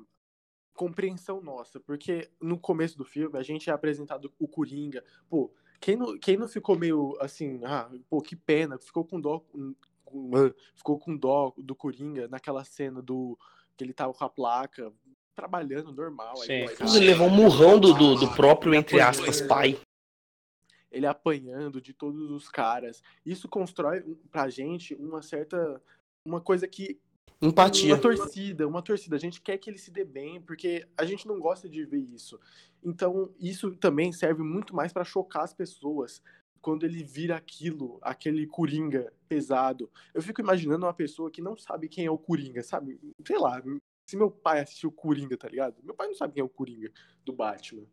[0.76, 5.96] compreensão nossa, porque no começo do filme a gente é apresentado o Coringa, pô, quem
[5.96, 9.44] não, quem não ficou meio assim, ah, pô, que pena, ficou com dó,
[10.74, 13.38] ficou com dó do Coringa naquela cena do
[13.76, 14.92] que ele tava com a placa,
[15.34, 16.36] trabalhando normal.
[16.38, 16.52] Sim.
[16.52, 19.78] Aí, cara, ele levou um murrão do, do, do próprio, entre aspas, pai.
[20.90, 23.02] Ele apanhando de todos os caras.
[23.24, 25.80] Isso constrói pra gente uma certa.
[26.24, 26.98] Uma coisa que
[27.40, 27.94] Empatia.
[27.94, 29.16] Uma torcida, uma torcida.
[29.16, 31.98] A gente quer que ele se dê bem, porque a gente não gosta de ver
[31.98, 32.40] isso.
[32.82, 36.22] Então, isso também serve muito mais para chocar as pessoas.
[36.60, 39.90] Quando ele vira aquilo, aquele coringa pesado.
[40.14, 42.98] Eu fico imaginando uma pessoa que não sabe quem é o coringa, sabe?
[43.24, 43.62] Sei lá,
[44.06, 45.82] se meu pai assistiu Coringa, tá ligado?
[45.82, 46.90] Meu pai não sabe quem é o Coringa
[47.24, 47.86] do Batman.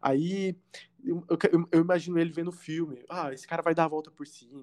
[0.00, 0.56] Aí
[1.04, 3.04] eu, eu, eu imagino ele vendo o filme.
[3.08, 4.60] Ah, esse cara vai dar a volta por cima.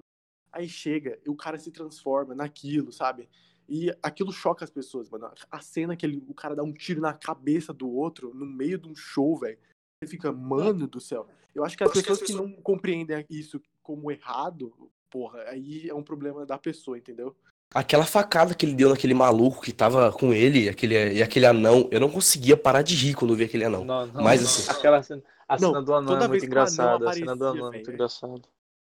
[0.50, 3.28] Aí chega, e o cara se transforma naquilo, sabe?
[3.68, 5.30] E aquilo choca as pessoas, mano.
[5.50, 8.78] A cena que ele, o cara dá um tiro na cabeça do outro, no meio
[8.78, 9.58] de um show, velho.
[10.02, 11.26] Você fica, mano do céu.
[11.54, 14.72] Eu acho que as pessoas que não compreendem isso como errado,
[15.08, 17.34] porra, aí é um problema da pessoa, entendeu?
[17.72, 21.88] Aquela facada que ele deu naquele maluco que tava com ele, aquele, e aquele anão,
[21.90, 23.84] eu não conseguia parar de rir quando eu vi aquele anão.
[23.84, 24.70] Não, não, Mas assim.
[24.70, 27.08] Aquela cena, a cena não, do anão é muito engraçada.
[27.08, 28.42] A cena do anão é muito engraçada.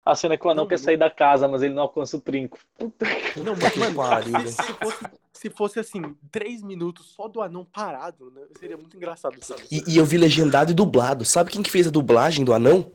[0.04, 2.20] A cena que o anão não, quer sair da casa, mas ele não alcança o
[2.20, 2.58] trinco.
[2.78, 3.06] Puta.
[3.36, 8.30] Não, mas, mano, se, se, fosse, se fosse assim, três minutos só do anão parado,
[8.30, 9.38] né, seria muito engraçado.
[9.70, 11.24] E, e, eu vi legendado e dublado.
[11.24, 12.90] Sabe quem que fez a dublagem do anão?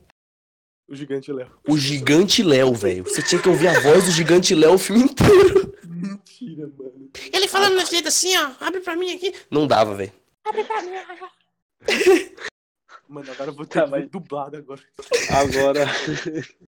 [0.88, 1.52] O Gigante Léo.
[1.68, 3.04] O Gigante Léo, velho.
[3.04, 5.74] Você tinha que ouvir a voz do Gigante Léo o filme inteiro.
[5.86, 7.10] Mentira, mano.
[7.32, 8.52] Ele falando na jeito assim, ó.
[8.60, 9.34] Abre pra mim aqui.
[9.50, 10.12] Não dava, velho.
[10.44, 10.92] Abre pra mim.
[13.08, 14.10] Mano, agora eu vou ter tá, mas...
[14.10, 14.82] dublado agora.
[15.30, 15.86] Agora.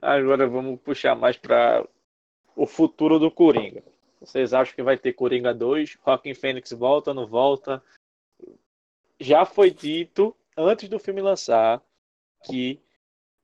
[0.00, 1.86] Agora vamos puxar mais para
[2.56, 3.82] o futuro do Coringa.
[4.20, 5.98] Vocês acham que vai ter Coringa 2?
[6.02, 7.82] Rockin' Fênix volta, não volta?
[9.18, 11.82] Já foi dito antes do filme lançar
[12.44, 12.80] que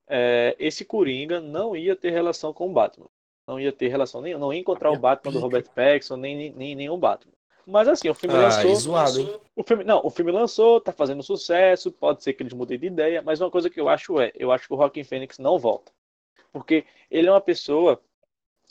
[0.08, 3.08] é, esse Coringa não ia ter relação com o Batman.
[3.46, 4.40] Não ia ter relação nenhuma.
[4.40, 7.32] Não ia encontrar o Batman do Robert Pattinson, nem, nem, nem nenhum Batman.
[7.66, 8.74] Mas assim, o filme ah, lançou.
[8.76, 12.78] Zoado, o filme, não, o filme lançou, tá fazendo sucesso, pode ser que eles mudem
[12.78, 15.38] de ideia, mas uma coisa que eu acho é, eu acho que o Rockin' Fênix
[15.38, 15.90] não volta.
[16.56, 18.00] Porque ele é uma pessoa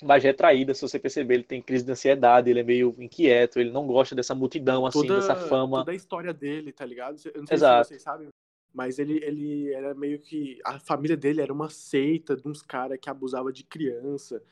[0.03, 3.69] mais retraída, se você perceber, ele tem crise de ansiedade, ele é meio inquieto, ele
[3.71, 5.77] não gosta dessa multidão, assim, Toda, dessa fama.
[5.77, 7.17] toda a história dele, tá ligado?
[7.33, 7.83] Eu não sei Exato.
[7.83, 8.27] se vocês sabem,
[8.73, 10.59] mas ele, ele era meio que.
[10.65, 14.43] A família dele era uma seita de uns caras que abusava de criança.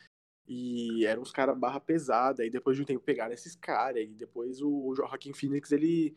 [0.48, 2.46] E eram uns caras barra pesada.
[2.46, 4.04] E depois de um tempo pegaram esses caras.
[4.04, 6.16] E depois o Joaquim Phoenix, ele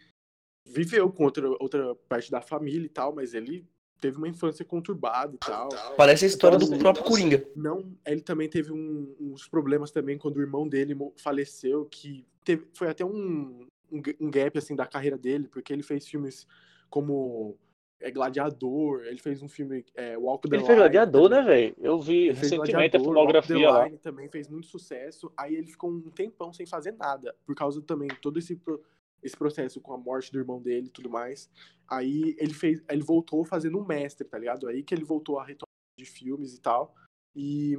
[0.65, 3.67] viveu com outra, outra parte da família e tal, mas ele
[4.01, 5.69] teve uma infância conturbada e tal.
[5.97, 7.45] Parece a história do Então, próprio Coringa.
[7.57, 12.67] Não, ele também teve um- uns problemas também quando o irmão dele faleceu, que teve,
[12.75, 16.47] foi até um, um um gap assim da carreira dele, porque ele fez filmes
[16.91, 17.57] como
[17.99, 20.67] é, Gladiador, ele fez um filme é, Walk the Ele Line.
[20.67, 21.47] fez gladiador, né, também.
[21.73, 21.77] velho?
[21.81, 23.85] Eu vi Ele recentemente a filmografia lá.
[23.87, 25.33] Line também fez muito sucesso.
[25.37, 28.83] Aí ele ficou um tempão sem fazer nada, por causa também de todo esse, pro-
[29.23, 31.51] esse processo com a morte do irmão dele e tudo mais.
[31.89, 34.69] Aí ele fez, ele voltou fazendo um mestre, tá ligado?
[34.69, 35.67] Aí que ele voltou a retomar
[35.99, 36.95] de filmes e tal.
[37.35, 37.79] E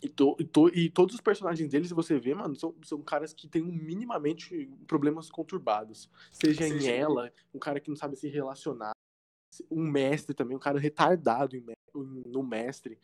[0.00, 3.02] e, to- e to- e todos os personagens deles, se você vê, mano, são, são
[3.02, 6.08] caras que têm um minimamente problemas conturbados.
[6.30, 8.92] Seja em ela, um cara que não sabe se relacionar.
[9.68, 12.98] Um mestre também, um cara retardado em no mestre.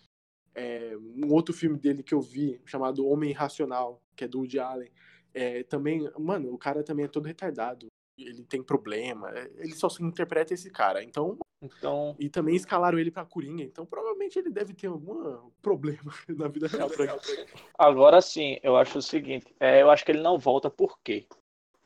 [0.54, 4.60] É, um outro filme dele que eu vi, chamado Homem Irracional, que é do Woody
[4.60, 4.92] Allen.
[5.34, 7.88] É, também, mano, o cara também é todo retardado.
[8.16, 9.28] Ele tem problema.
[9.36, 11.02] é, Ele só se interpreta esse cara.
[11.02, 13.64] Então, Então, e também escalaram ele pra Coringa.
[13.64, 17.18] Então, provavelmente ele deve ter algum problema na vida real pra
[17.76, 21.26] agora sim, eu acho o seguinte, é, eu acho que ele não volta por quê?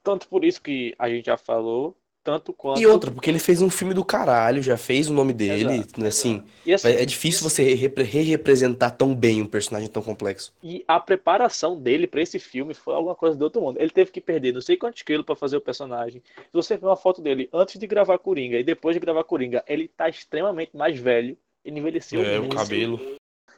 [0.02, 1.96] Tanto por isso que a gente já falou,
[2.29, 2.79] tanto quanto...
[2.79, 5.99] E outra, porque ele fez um filme do caralho, já fez o nome dele, Exato,
[5.99, 6.43] né, assim,
[6.75, 10.53] assim, é difícil você repre- re-representar tão bem um personagem tão complexo.
[10.62, 13.79] E a preparação dele pra esse filme foi alguma coisa do outro mundo.
[13.81, 16.23] Ele teve que perder não sei quantos quilos pra fazer o personagem.
[16.37, 19.64] Se você ver uma foto dele antes de gravar Coringa e depois de gravar Coringa,
[19.67, 21.35] ele tá extremamente mais velho.
[21.64, 23.01] Ele envelheceu É, o cabelo.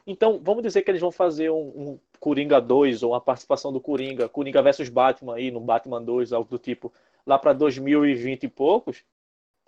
[0.07, 3.81] Então, vamos dizer que eles vão fazer um, um Coringa 2 ou uma participação do
[3.81, 6.93] Coringa, Coringa versus Batman aí, no Batman 2, algo do tipo,
[7.27, 9.03] lá pra 2020 e poucos.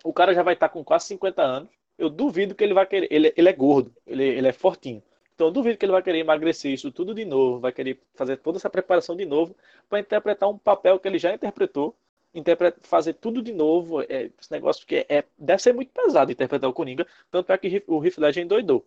[0.03, 1.69] O cara já vai estar com quase 50 anos.
[1.97, 3.07] Eu duvido que ele vai querer.
[3.11, 5.01] Ele, ele é gordo, ele, ele é fortinho.
[5.35, 8.37] Então eu duvido que ele vai querer emagrecer isso tudo de novo, vai querer fazer
[8.37, 9.55] toda essa preparação de novo
[9.89, 11.95] para interpretar um papel que ele já interpretou,
[12.35, 14.01] interpre- fazer tudo de novo.
[14.01, 17.57] É, esse negócio que é, é- deve ser muito pesado interpretar o Coringa, tanto é
[17.57, 18.85] que o Heath Ledger endoidou.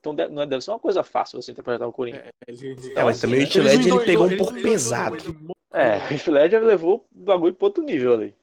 [0.00, 2.18] Então deve, não é- deve ser uma coisa fácil você interpretar o Coringa.
[2.18, 5.16] É, ele- É, mas também o Heath Ledger ele pegou um ele pouco pesado.
[5.76, 8.34] É, o Heath Ledger levou o bagulho pro outro nível ali.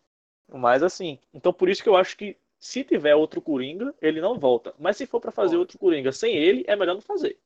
[0.52, 4.38] Mas assim, então por isso que eu acho que se tiver outro Coringa, ele não
[4.40, 4.74] volta.
[4.80, 7.38] Mas se for pra fazer outro Coringa sem ele, é melhor não fazer.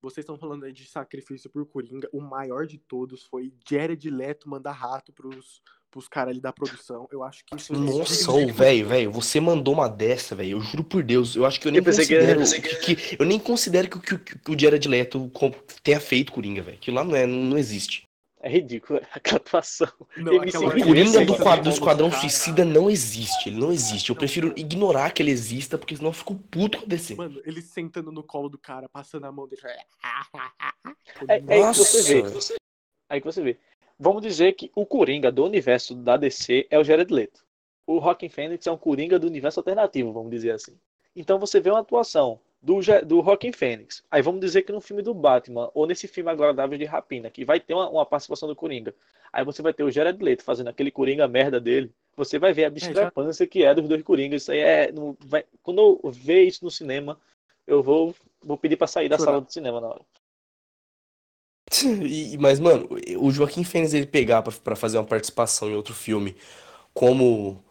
[0.00, 2.08] Vocês estão falando aí de sacrifício por Coringa.
[2.12, 7.08] O maior de todos foi Jared Leto mandar rato pros, pros caras ali da produção.
[7.10, 10.58] Eu acho que isso é Nossa, ô, velho, velho, você mandou uma dessa, velho.
[10.58, 12.94] Eu juro por Deus, eu acho que eu nem Eu que- considero eu pensei que,
[12.96, 15.30] que- eu nem considero que, o- que, o- que o Jared Leto
[15.82, 16.76] tenha feito Coringa, velho.
[16.76, 18.04] Aquilo lá não é, não existe.
[18.44, 19.88] É ridículo aquela atuação.
[20.18, 24.10] Não, aquela O Coringa do, quadro, do Esquadrão Suicida não existe, ele não existe.
[24.10, 27.14] Eu prefiro ignorar que ele exista, porque senão eu fico puto com DC.
[27.14, 29.62] Mano, ele sentando no colo do cara, passando a mão dele.
[31.28, 32.58] É, é aí que você vê.
[33.08, 33.58] Aí que você vê.
[33.98, 37.44] Vamos dizer que o Coringa do universo da DC é o Jared Leto.
[37.86, 40.76] O Joaquin Phoenix é um Coringa do universo alternativo, vamos dizer assim.
[41.14, 44.02] Então você vê uma atuação do, do Joaquin Phoenix.
[44.10, 47.44] Aí vamos dizer que no filme do Batman, ou nesse filme Agradável de Rapina, que
[47.44, 48.94] vai ter uma, uma participação do Coringa.
[49.30, 51.92] Aí você vai ter o Jared Leto fazendo aquele Coringa merda dele.
[52.16, 54.42] Você vai ver a discrepância que é dos dois Coringas.
[54.42, 54.92] Isso aí é.
[54.92, 57.20] não vai- quando eu ver isso no cinema,
[57.66, 60.00] eu vou, vou pedir pra sair da sala do cinema na hora.
[62.02, 65.92] E- mas, mano, o Joaquim Fênix ele pegar pra, pra fazer uma participação em outro
[65.94, 66.36] filme
[66.92, 67.63] como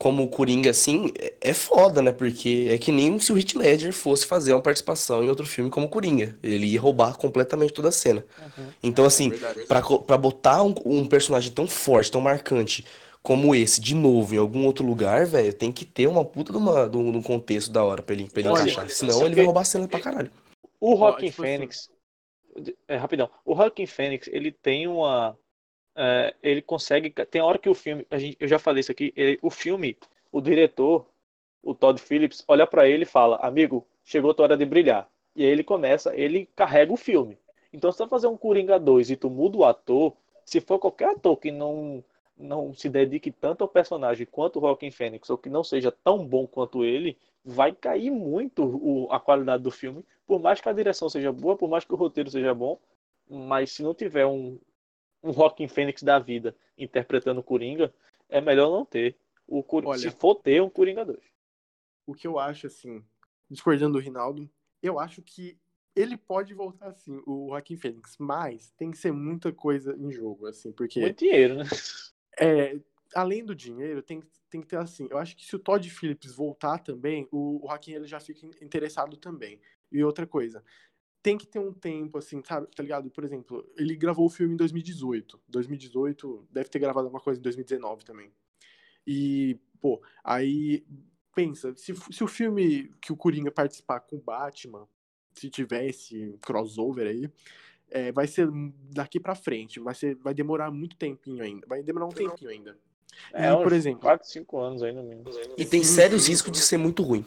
[0.00, 2.10] como o Coringa, assim, é, é foda, né?
[2.10, 5.70] Porque é que nem se o Heath Ledger fosse fazer uma participação em outro filme
[5.70, 6.38] como Coringa.
[6.42, 8.24] Ele ia roubar completamente toda a cena.
[8.82, 9.30] Então, assim,
[9.82, 12.82] co- pra botar um, um personagem tão forte, tão marcante
[13.22, 16.58] como esse, de novo, em algum outro lugar, velho, tem que ter uma puta de,
[16.58, 18.88] uma, de um de um contexto da hora pra ele, pra ele Olha, encaixar.
[18.88, 20.30] Senão ele vai roubar a cena pra caralho.
[20.80, 21.90] O Joaquin tipo assim- Phoenix,
[22.88, 25.36] é, rapidão, o Joaquin Phoenix, ele tem uma,
[26.00, 29.12] é, ele consegue, tem hora que o filme, a gente, eu já falei isso aqui,
[29.16, 29.96] ele- o filme,
[30.32, 31.06] o diretor,
[31.62, 35.08] o Todd Phillips, olha pra ele e fala, amigo, chegou a tua hora de brilhar.
[35.36, 37.38] E aí ele começa, ele carrega o filme.
[37.72, 41.10] Então se tu fazer um Coringa 2 e tu muda o ator, se for qualquer
[41.10, 42.02] ator que não
[42.42, 46.24] não se dedique tanto ao personagem quanto o Joaquin Phoenix, ou que não seja tão
[46.26, 50.72] bom quanto ele, vai cair muito o- a qualidade do filme, por mais que a
[50.72, 52.78] direção seja boa, por mais que o roteiro seja bom,
[53.28, 54.58] mas se não tiver um,
[55.22, 57.92] um Joaquin Phoenix da vida interpretando o Coringa,
[58.28, 59.16] é melhor não ter.
[59.46, 59.98] O Cor- Olha.
[59.98, 61.18] se for ter um Coringa 2.
[62.06, 63.04] O que eu acho, assim,
[63.50, 64.50] discordando do Rinaldo,
[64.82, 65.58] eu acho que
[65.94, 70.46] ele pode voltar assim, o Joaquim Fênix, mas tem que ser muita coisa em jogo,
[70.46, 71.00] assim, porque.
[71.00, 71.64] Muito dinheiro, né?
[72.38, 72.78] É,
[73.14, 75.08] além do dinheiro, tem, tem que ter assim.
[75.10, 78.46] Eu acho que se o Todd Phillips voltar também, o, o Joaquim ele já fica
[78.62, 79.60] interessado também.
[79.92, 80.64] E outra coisa,
[81.22, 82.66] tem que ter um tempo, assim, sabe?
[82.74, 83.10] Tá ligado?
[83.10, 85.40] Por exemplo, ele gravou o filme em 2018.
[85.48, 88.32] 2018, deve ter gravado alguma coisa em 2019 também.
[89.06, 90.84] E, pô, aí
[91.34, 94.88] pensa, se, se o filme que o Coringa participar com o Batman,
[95.32, 97.30] se tivesse crossover aí,
[97.90, 98.48] é, vai ser
[98.92, 102.78] daqui para frente, vai, ser, vai demorar muito tempinho ainda, vai demorar um tempinho ainda.
[103.32, 105.24] É, e, por exemplo, 4, 5 anos ainda mesmo.
[105.58, 107.26] E tem sérios riscos de ser muito ruim.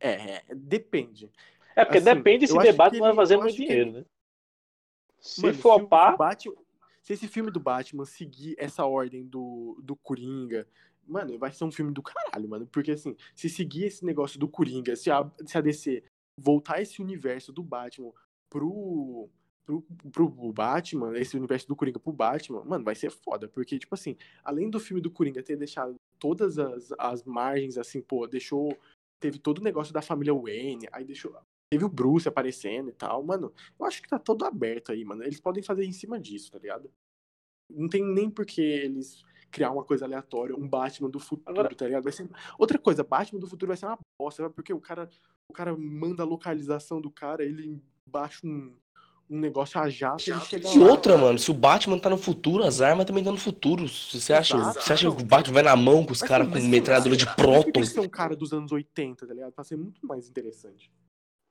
[0.00, 1.30] É, é depende.
[1.74, 3.98] É, porque assim, depende se debate não vai fazer muito dinheiro, ele...
[4.00, 4.04] né?
[5.18, 6.16] Se Mano, flopar.
[6.38, 6.50] Se,
[7.02, 10.66] se esse filme do Batman seguir essa ordem do, do Coringa,
[11.06, 12.66] mano, vai ser um filme do caralho, mano.
[12.66, 16.02] Porque assim, se seguir esse negócio do Coringa, se a, se a DC
[16.36, 18.12] voltar esse universo do Batman
[18.48, 19.28] pro,
[19.64, 23.48] pro, pro Batman, esse universo do Coringa pro Batman, mano, vai ser foda.
[23.48, 28.00] Porque, tipo assim, além do filme do Coringa ter deixado todas as, as margens, assim,
[28.00, 28.76] pô, deixou.
[29.20, 31.36] Teve todo o negócio da família Wayne, aí deixou.
[31.72, 33.50] Teve o Bruce aparecendo e tal, mano.
[33.80, 35.22] Eu acho que tá todo aberto aí, mano.
[35.22, 36.90] Eles podem fazer em cima disso, tá ligado?
[37.70, 41.74] Não tem nem por que eles criar uma coisa aleatória, um Batman do futuro, Agora...
[41.74, 42.02] tá ligado?
[42.02, 42.28] Vai ser...
[42.58, 45.08] Outra coisa, Batman do futuro vai ser uma bosta, porque o cara,
[45.48, 48.76] o cara manda a localização do cara, ele baixa um,
[49.30, 52.64] um negócio a jato e chega E outra, mano, se o Batman tá no futuro,
[52.64, 53.88] as armas também estão no futuro.
[53.88, 57.16] Você acha, você acha que o Batman vai na mão com os caras com metralhadora
[57.16, 57.72] de próton?
[57.72, 59.52] Tem que ser um cara dos anos 80, tá ligado?
[59.52, 60.92] Pra ser muito mais interessante.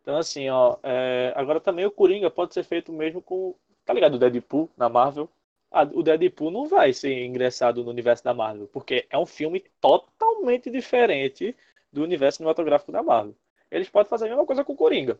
[0.02, 1.34] Então, assim, ó, é...
[1.36, 5.30] agora também o Coringa pode ser feito mesmo com, tá ligado, o Deadpool na Marvel
[5.72, 9.64] a, o Deadpool não vai ser ingressado no universo da Marvel, porque é um filme
[9.80, 11.56] totalmente diferente
[11.92, 13.34] do universo cinematográfico da Marvel.
[13.72, 15.18] Eles podem fazer a mesma coisa com o Coringa.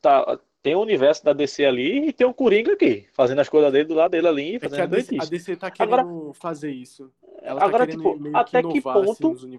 [0.00, 3.70] Tá, tem o universo da DC ali e tem o Coringa aqui, fazendo as coisas
[3.70, 4.58] dele do lado dele ali.
[4.58, 7.12] Fazendo é a, DC, a DC tá querendo agora, fazer isso.
[7.42, 9.32] Ela tá agora, tá tipo, até que, que ponto.
[9.32, 9.58] Assim,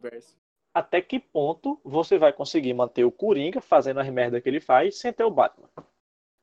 [0.73, 4.99] até que ponto você vai conseguir manter o Coringa fazendo as merdas que ele faz
[4.99, 5.69] sem ter o Batman?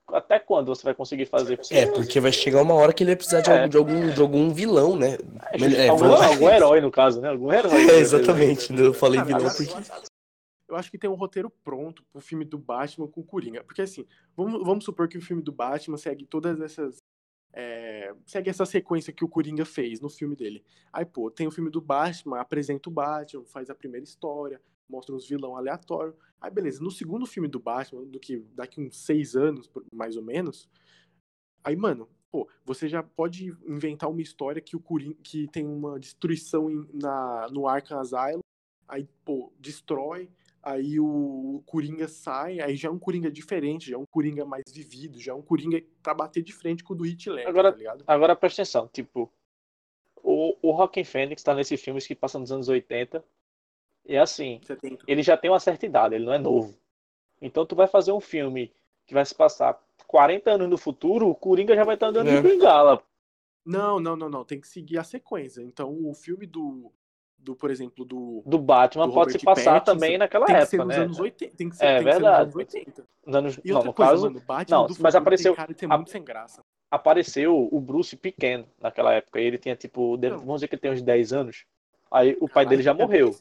[0.08, 3.16] até quando você vai conseguir fazer É, porque vai chegar uma hora que ele vai
[3.16, 3.54] precisar de, é.
[3.54, 5.16] algum, de, algum, de algum vilão, né?
[5.76, 7.28] É, algum, algum, herói, no caso, né?
[7.30, 7.72] Algum herói.
[7.90, 8.72] É, exatamente.
[8.76, 9.72] Eu falei ah, vilão porque.
[10.68, 13.62] Eu acho que tem um roteiro pronto pro filme do Batman com o Coringa.
[13.62, 14.06] Porque assim,
[14.36, 16.96] vamos, vamos supor que o filme do Batman segue todas essas.
[18.26, 20.64] Segue essa sequência que o Coringa fez no filme dele.
[20.92, 25.14] Aí, pô, tem o filme do Batman, apresenta o Batman, faz a primeira história, mostra
[25.14, 26.14] uns vilão aleatório.
[26.40, 30.22] Aí, beleza, no segundo filme do Batman, do que daqui uns seis anos, mais ou
[30.22, 30.68] menos,
[31.62, 35.98] aí, mano, pô, você já pode inventar uma história que o Coringa, que tem uma
[35.98, 38.40] destruição na, no Arkham Asylum,
[38.88, 40.30] aí, pô, destrói,
[40.64, 41.06] aí o,
[41.56, 45.20] o Coringa sai, aí já é um Coringa diferente, já é um Coringa mais vivido,
[45.20, 47.78] já é um Coringa pra bater de frente com o do Hit Ledger, agora, tá
[47.78, 48.04] ligado?
[48.06, 49.30] Agora presta atenção, tipo,
[50.22, 53.22] o, o Rockin' Fênix tá nesses filmes que passam nos anos 80,
[54.06, 54.60] e assim,
[55.06, 56.74] ele já tem uma certa idade, ele não é novo.
[57.40, 58.72] Então tu vai fazer um filme
[59.06, 62.36] que vai se passar 40 anos no futuro, o Coringa já vai estar andando é.
[62.36, 63.02] de bengala.
[63.64, 64.44] Não, não, não, não.
[64.44, 65.62] Tem que seguir a sequência.
[65.62, 66.92] Então o filme do,
[67.44, 68.42] do por exemplo, do.
[68.44, 70.66] Do Batman do pode se passar Pattinson, também naquela tem época.
[70.66, 71.02] Que ser nos né?
[71.02, 71.56] anos 80.
[71.56, 72.52] Tem que ser, é tem verdade.
[72.52, 73.38] Que ser nos anos 80.
[73.38, 73.60] Anos...
[73.64, 74.24] E não, no coisa, caso.
[74.24, 75.54] Mano, Batman não, mas apareceu.
[75.54, 76.64] cara de ser muito sem graça.
[76.90, 79.38] Apareceu o Bruce pequeno naquela época.
[79.38, 80.16] Ele tinha tipo.
[80.16, 80.38] Não.
[80.38, 81.64] Vamos dizer que ele tem uns 10 anos.
[82.10, 83.36] Aí o pai Caralho, dele já morreu.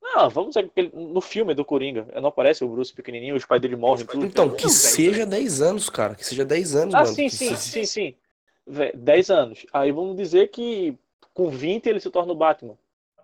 [0.00, 3.60] Não, vamos dizer que no filme do Coringa, não aparece o Bruce pequenininho, os pais
[3.60, 4.24] dele morrem, tudo.
[4.24, 6.14] Então, que seja 10 anos, cara.
[6.14, 7.12] Que seja 10 anos, ah, mano.
[7.12, 8.14] sim, sim, sim, sim.
[8.94, 9.66] 10 anos.
[9.72, 10.96] Aí vamos dizer que
[11.34, 12.78] com 20 ele se torna o Batman.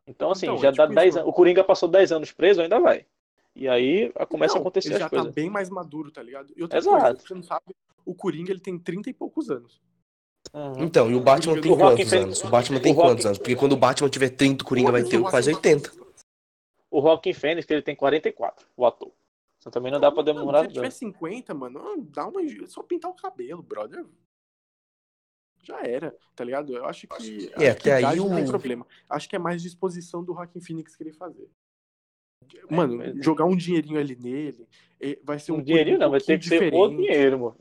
[0.06, 1.28] Então, assim, então, já é dá tipo 10 anos.
[1.28, 3.06] O Coringa passou 10 anos preso, ainda vai.
[3.54, 5.28] E aí começa então, a acontecer ele as já coisas.
[5.28, 6.52] tá bem mais maduro, tá ligado?
[6.56, 7.00] E outra Exato.
[7.00, 7.74] coisa, você não sabe,
[8.04, 9.80] o Coringa ele tem 30 e poucos anos.
[10.52, 10.84] Uhum.
[10.84, 12.44] Então, e o Batman tem quantos anos?
[12.44, 13.38] O Batman tem quantos anos?
[13.38, 15.92] Porque quando o Batman tiver 30, o Coringa vai ter quase 80.
[16.90, 19.12] O Rockin' Fênix, ele tem 44, o ator.
[19.58, 20.60] Então também não dá pra demorar.
[20.60, 22.40] Se ele tiver 50, mano, dá uma.
[22.66, 24.04] Só pintar o cabelo, brother.
[25.62, 26.74] Já era, tá ligado?
[26.76, 27.52] Eu acho que.
[27.56, 28.28] É, acho até que aí o...
[28.28, 28.86] não tem problema.
[29.08, 31.48] Acho que é mais disposição do Rockin' Phoenix querer fazer.
[32.68, 34.66] Mano, é, jogar um dinheirinho ali nele
[35.24, 35.56] vai ser um.
[35.56, 36.74] Um dinheirinho um não, vai ter que diferente.
[36.74, 37.56] ser o dinheiro, mano.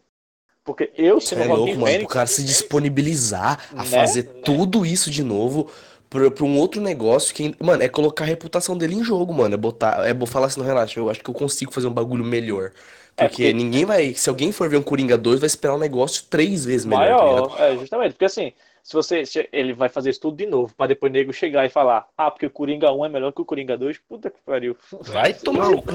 [0.64, 3.86] Porque eu, se é louco, mano, Fênix, o cara se disponibilizar a né?
[3.86, 5.72] fazer tudo isso de novo
[6.08, 9.56] pra, pra um outro negócio que, mano, é colocar a reputação dele em jogo, mano.
[9.56, 12.24] É botar, é falar assim, não, relaxa, eu acho que eu consigo fazer um bagulho
[12.24, 12.72] melhor.
[13.16, 14.14] Porque, é porque, ninguém vai.
[14.14, 17.06] Se alguém for ver um Coringa 2, vai esperar um negócio três vezes melhor.
[17.08, 18.14] Tá maior, tá é, justamente.
[18.14, 18.54] Porque assim,
[18.84, 19.24] se você.
[19.52, 22.32] Ele vai fazer isso tudo de novo, pra depois o nego chegar e falar, ah,
[22.32, 24.76] porque o Coringa 1 é melhor que o Coringa 2, puta que pariu.
[25.02, 25.92] Vai tomar no cu,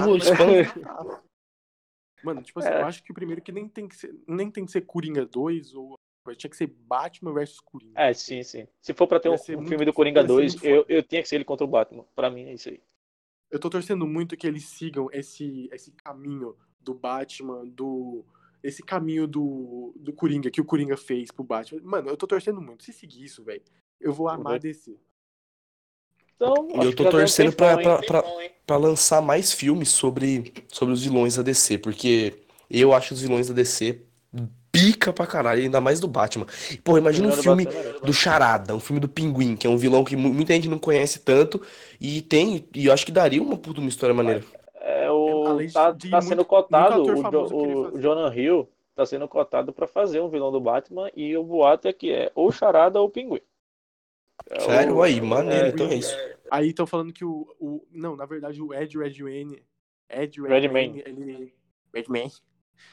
[2.24, 2.80] Mano, tipo assim, É.
[2.80, 5.24] eu acho que o primeiro que nem tem que ser, nem tem que ser Coringa
[5.24, 5.94] 2 ou
[6.36, 7.92] tinha que ser Batman versus Coringa.
[8.00, 8.66] É, sim, sim.
[8.80, 10.84] Se for pra ter um, um muito- filme do Coringa ia ser 2, muito eu,
[10.88, 12.04] eu tinha que ser ele contra o Batman.
[12.16, 12.80] Pra mim é isso aí.
[13.48, 16.56] Eu tô torcendo muito que eles sigam esse, esse caminho
[16.86, 18.24] do Batman, do.
[18.62, 21.80] Esse caminho do, do Coringa, que o Coringa fez pro Batman.
[21.84, 22.84] Mano, eu tô torcendo muito.
[22.84, 23.62] Se seguir isso, velho,
[24.00, 24.58] eu vou amar Vai.
[24.58, 24.96] DC.
[26.34, 30.52] Então, E eu tô um torcendo tempão, pra, pra, pra, pra lançar mais filmes sobre,
[30.68, 32.34] sobre os vilões da DC, porque
[32.68, 34.02] eu acho os vilões da DC
[34.70, 36.46] pica pra caralho, ainda mais do Batman.
[36.84, 40.04] Pô, imagina um filme Batman, do Charada, um filme do Pinguim, que é um vilão
[40.04, 41.62] que mu- muita gente não conhece tanto,
[41.98, 44.44] e tem, e eu acho que daria uma puta uma história maneira.
[45.56, 47.56] Além tá, de tá muito- sendo cotado, o, Jo-
[47.94, 47.98] o.
[48.00, 51.92] Jonah Hill tá sendo cotado pra fazer um vilão do Batman e o boato é
[51.92, 53.40] que é ou Charada ou Pinguim.
[54.50, 54.96] É Sério?
[54.96, 56.16] o- Aí, maneiro, é, então é isso.
[56.50, 57.86] Aí estão falando que o, o.
[57.90, 59.62] Não, na verdade, o Ed Redmayne.
[60.08, 61.02] Ed Redmayne.
[61.04, 61.54] Ele.
[61.92, 62.32] Redmayne.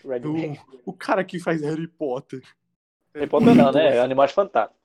[0.03, 0.57] Redman.
[0.85, 2.41] O, o cara que faz Harry Potter.
[3.13, 3.97] Harry Potter não, né?
[3.97, 4.81] É Animais Fantásticos.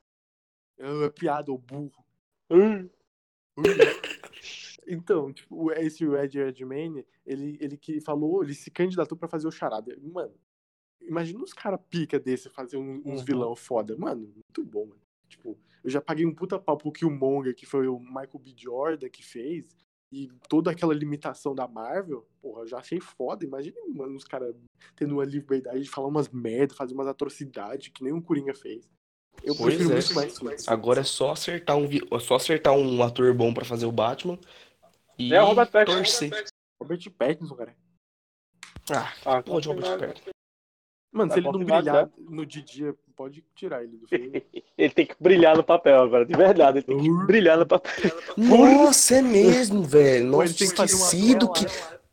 [0.79, 1.91] É piada, o burro.
[2.51, 2.89] Hum.
[4.89, 9.51] Então, tipo, esse Ed Redmayne, ele, ele que falou, ele se candidatou pra fazer o
[9.53, 9.97] charada.
[10.03, 10.35] Mano,
[11.03, 13.25] imagina uns cara pica desse fazer um- uns Uhum.
[13.27, 13.97] vilão foda.
[13.97, 15.01] Mano, muito bom, mano.
[15.29, 18.55] Tipo, eu já paguei um puta pau pro Killmonger, que foi o Michael B.
[18.57, 19.69] Jordan que fez.
[20.11, 23.45] E toda aquela limitação da Marvel, porra, eu já achei foda.
[23.45, 24.57] Imagina, mano, os caras
[24.97, 28.89] tendo uma liberdade de falar umas merda, fazer umas atrocidades que nem o Coringa fez.
[29.45, 29.93] Eu Pois prefiro é.
[30.01, 30.15] muito
[30.45, 30.71] mais isso.
[30.71, 34.39] Agora é só acertar um, é só acertar um ator bom pra fazer o Batman
[35.19, 36.29] e É o Robert Pattinson.
[36.31, 36.45] torcer.
[36.81, 37.75] Robert Pattinson, cara.
[38.91, 39.99] Ah, Ah, pô, de Robert.
[39.99, 40.31] Pattinson.
[41.11, 44.43] Mano, Tá se ele não brilhar no de dia, pode tirar ele do filme.
[44.79, 46.79] Ele tem que brilhar no papel agora, de verdade.
[46.79, 47.27] Ele tem que Uhum.
[47.27, 47.91] brilhar no papel.
[48.37, 50.27] Nossa, é mesmo, velho.
[50.27, 51.65] Nossa, ele tem que fazer uma esquecido que.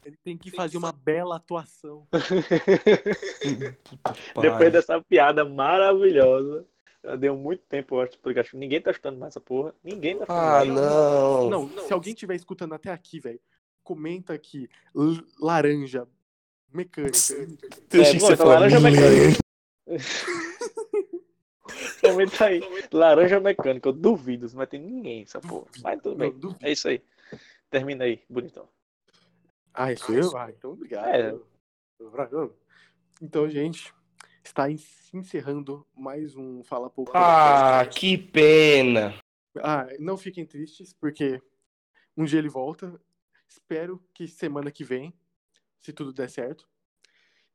[0.03, 2.07] Ele tem que fazer uma bela atuação.
[4.41, 6.65] Depois dessa piada maravilhosa.
[7.05, 9.75] Já deu muito tempo, eu acho, porque acho que ninguém tá chutando mais essa porra.
[9.83, 10.69] Ninguém tá Ah, mais.
[10.69, 11.49] não.
[11.49, 13.39] Não, se alguém estiver escutando até aqui, velho,
[13.83, 14.67] comenta aqui
[15.39, 16.07] laranja
[16.73, 17.15] mecânica.
[17.89, 18.53] Deixa É, que bom, você então, falar.
[18.59, 19.37] laranja Mulher.
[22.01, 22.61] Comenta aí.
[22.91, 25.67] Laranja mecânica, eu duvido, não vai ter ninguém essa porra.
[25.83, 26.31] Mas tudo Não, bem.
[26.31, 26.65] duvido.
[26.65, 27.01] É isso aí.
[27.69, 28.67] Termina aí, bonitão.
[29.73, 30.35] Ah, isso eu?
[30.37, 31.05] Ah, então obrigado.
[31.07, 31.35] É.
[33.21, 33.93] Então, gente,
[34.45, 34.77] está en-
[35.13, 37.11] encerrando mais um Fala Pouco.
[37.15, 39.15] Ah, que pena.
[39.57, 41.41] Ah, não fiquem tristes, porque
[42.15, 42.99] um dia ele volta.
[43.47, 45.13] Espero que semana que vem,
[45.81, 46.67] se tudo der certo.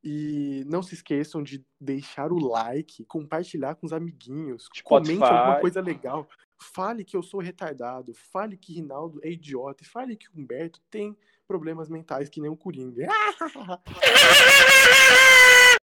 [0.02, 5.34] E não se esqueçam de deixar o like, compartilhar com os amiguinhos, comente Spotify.
[5.34, 6.26] alguma coisa legal.
[6.58, 11.14] Fale que eu sou retardado, fale que Rinaldo é idiota, fale que o Humberto tem
[11.46, 13.06] problemas mentais que nem o Coringa.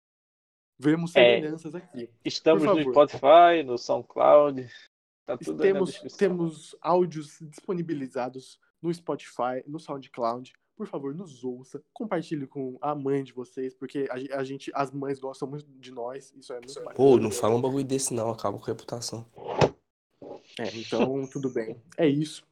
[0.78, 1.38] Vemos É.
[1.38, 2.09] semelhanças aqui.
[2.23, 2.82] Estamos no.
[2.82, 4.69] Spotify, no SoundCloud.
[5.26, 10.53] Tá tudo aí na Temos, temos áudios disponibilizados no Spotify, no SoundCloud.
[10.76, 11.82] Por favor, nos ouça.
[11.93, 15.89] Compartilhe com a mãe de vocês, porque a, a gente, as mães gostam muito de
[15.89, 16.34] nós.
[16.36, 16.95] Isso é muito bacana.
[16.95, 19.26] Pô, não fala um bagulho desse não, acaba com a reputação.
[20.59, 21.82] É, então, tudo bem.
[21.97, 22.45] É isso.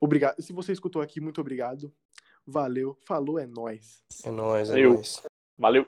[0.00, 0.40] Obrigado.
[0.40, 1.92] Se você escutou aqui, muito obrigado.
[2.46, 2.96] Valeu.
[3.04, 4.04] Falou, é nóis.
[4.24, 4.94] É nóis, é Valeu.
[4.94, 5.22] nóis.
[5.58, 5.86] Valeu.